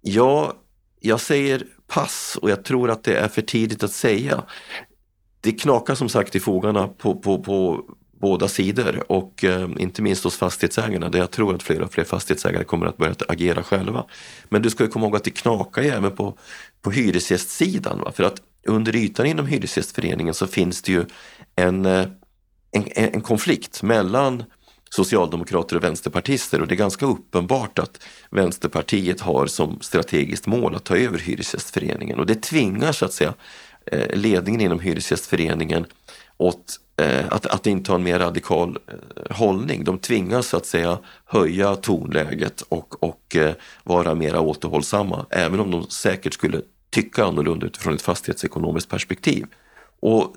[0.00, 0.54] Ja,
[1.00, 4.42] jag säger pass och jag tror att det är för tidigt att säga.
[5.40, 7.84] Det knakar som sagt i fogarna på, på, på
[8.20, 12.04] båda sidor och eh, inte minst hos fastighetsägarna där jag tror att fler och fler
[12.04, 14.04] fastighetsägare kommer att börja agera själva.
[14.48, 16.38] Men du ska komma ihåg att det knakar ju även på,
[16.82, 18.00] på hyresgästsidan.
[18.00, 18.12] Va?
[18.12, 21.04] För att under ytan inom Hyresgästföreningen så finns det ju
[21.56, 22.06] en, eh,
[22.70, 24.44] en, en konflikt mellan
[24.90, 30.84] socialdemokrater och vänsterpartister och det är ganska uppenbart att Vänsterpartiet har som strategiskt mål att
[30.84, 33.34] ta över Hyresgästföreningen och det tvingar så att säga
[33.86, 35.86] eh, ledningen inom Hyresgästföreningen
[36.36, 39.84] åt eh, att, att inta en mer radikal eh, hållning.
[39.84, 43.36] De tvingas så att säga höja tonläget och, och
[43.84, 46.60] vara mer återhållsamma även om de säkert skulle
[46.90, 49.46] tycka annorlunda utifrån ett fastighetsekonomiskt perspektiv.
[50.00, 50.34] Och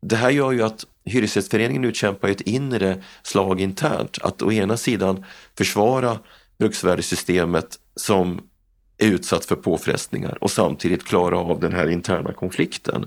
[0.00, 4.18] det här gör ju att Hyresgästföreningen utkämpar ett inre slag internt.
[4.22, 5.24] Att å ena sidan
[5.58, 6.18] försvara
[6.58, 8.40] bruksvärdessystemet som
[8.98, 13.06] är utsatt för påfrestningar och samtidigt klara av den här interna konflikten.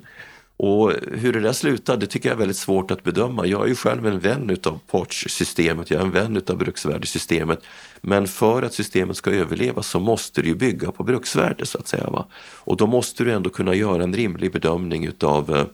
[0.58, 3.46] Och hur det där slutar, det tycker jag är väldigt svårt att bedöma.
[3.46, 7.60] Jag är ju själv en vän utav partssystemet, jag är en vän utav bruksvärdessystemet.
[8.02, 11.88] Men för att systemet ska överleva så måste det ju bygga på bruksvärde så att
[11.88, 12.10] säga.
[12.10, 12.28] Va?
[12.58, 15.66] Och då måste du ändå kunna göra en rimlig bedömning utav eh,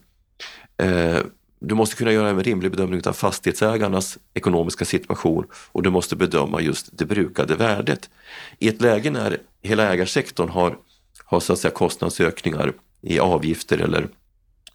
[0.77, 1.19] Eh,
[1.59, 6.61] du måste kunna göra en rimlig bedömning av fastighetsägarnas ekonomiska situation och du måste bedöma
[6.61, 8.09] just det brukade värdet.
[8.59, 10.77] I ett läge när hela ägarsektorn har,
[11.25, 14.07] har så att säga kostnadsökningar i avgifter eller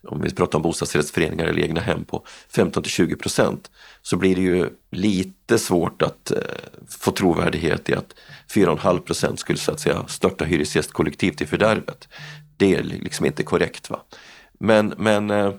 [0.03, 3.70] om vi pratar om bostadsrättsföreningar eller egna hem på 15 till 20 procent
[4.03, 6.38] så blir det ju lite svårt att eh,
[6.88, 8.14] få trovärdighet i att
[8.55, 12.09] 4,5 procent skulle så att säga störta hyresgästkollektivet i fördärvet.
[12.57, 13.90] Det är liksom inte korrekt.
[13.90, 14.01] va.
[14.59, 15.53] Men, men eh,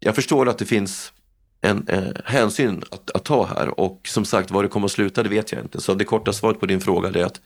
[0.00, 1.12] jag förstår att det finns
[1.60, 5.22] en eh, hänsyn att, att, ta här och som sagt var det kommer att sluta
[5.22, 5.80] det vet jag inte.
[5.80, 7.40] Så det korta svaret på din fråga är att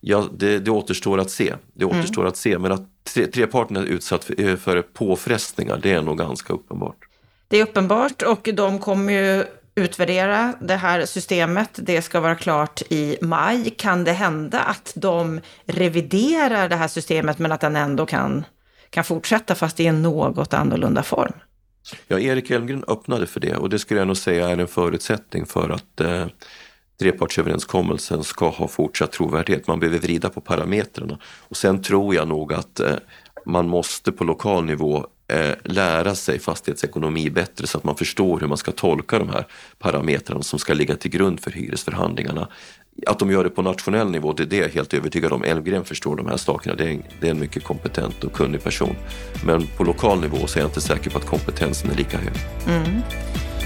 [0.00, 1.54] ja, det, det återstår att se.
[1.74, 1.98] Det mm.
[1.98, 2.28] återstår mm.
[2.28, 2.82] att se men att
[3.14, 6.96] tre, treparten är utsatt för, eh, för påfrestningar det är nog ganska uppenbart.
[7.48, 9.44] Det är uppenbart och de kommer ju
[9.74, 11.70] utvärdera det här systemet.
[11.74, 13.70] Det ska vara klart i maj.
[13.70, 18.44] Kan det hända att de reviderar det här systemet men att den ändå kan,
[18.90, 21.32] kan fortsätta fast i en något annorlunda form?
[22.08, 25.46] Ja, Erik Elmgren öppnade för det och det skulle jag nog säga är en förutsättning
[25.46, 26.26] för att eh,
[27.00, 29.66] trepartsöverenskommelsen ska ha fortsatt trovärdighet.
[29.66, 31.18] Man behöver vrida på parametrarna.
[31.24, 32.94] Och sen tror jag nog att eh,
[33.46, 38.46] man måste på lokal nivå eh, lära sig fastighetsekonomi bättre så att man förstår hur
[38.46, 39.46] man ska tolka de här
[39.78, 42.48] parametrarna som ska ligga till grund för hyresförhandlingarna.
[43.06, 45.44] Att de gör det på nationell nivå, det är det jag helt övertygad om.
[45.44, 48.62] Elmgren förstår de här sakerna, det är, en, det är en mycket kompetent och kunnig
[48.62, 48.96] person.
[49.44, 52.34] Men på lokal nivå så är jag inte säker på att kompetensen är lika hög.
[52.68, 53.02] Mm.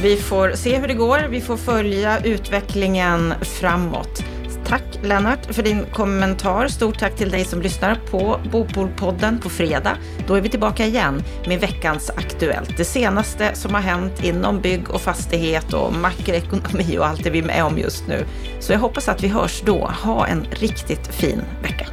[0.02, 1.28] Vi får se hur det går.
[1.30, 4.24] Vi får följa utvecklingen framåt.
[4.66, 6.68] Tack Lennart för din kommentar.
[6.68, 9.96] Stort tack till dig som lyssnar på Bopolpodden på fredag.
[10.26, 12.76] Då är vi tillbaka igen med veckans Aktuellt.
[12.76, 17.38] Det senaste som har hänt inom bygg och fastighet och makroekonomi och allt det vi
[17.38, 18.24] är med om just nu.
[18.60, 19.90] Så jag hoppas att vi hörs då.
[20.02, 21.86] Ha en riktigt fin vecka.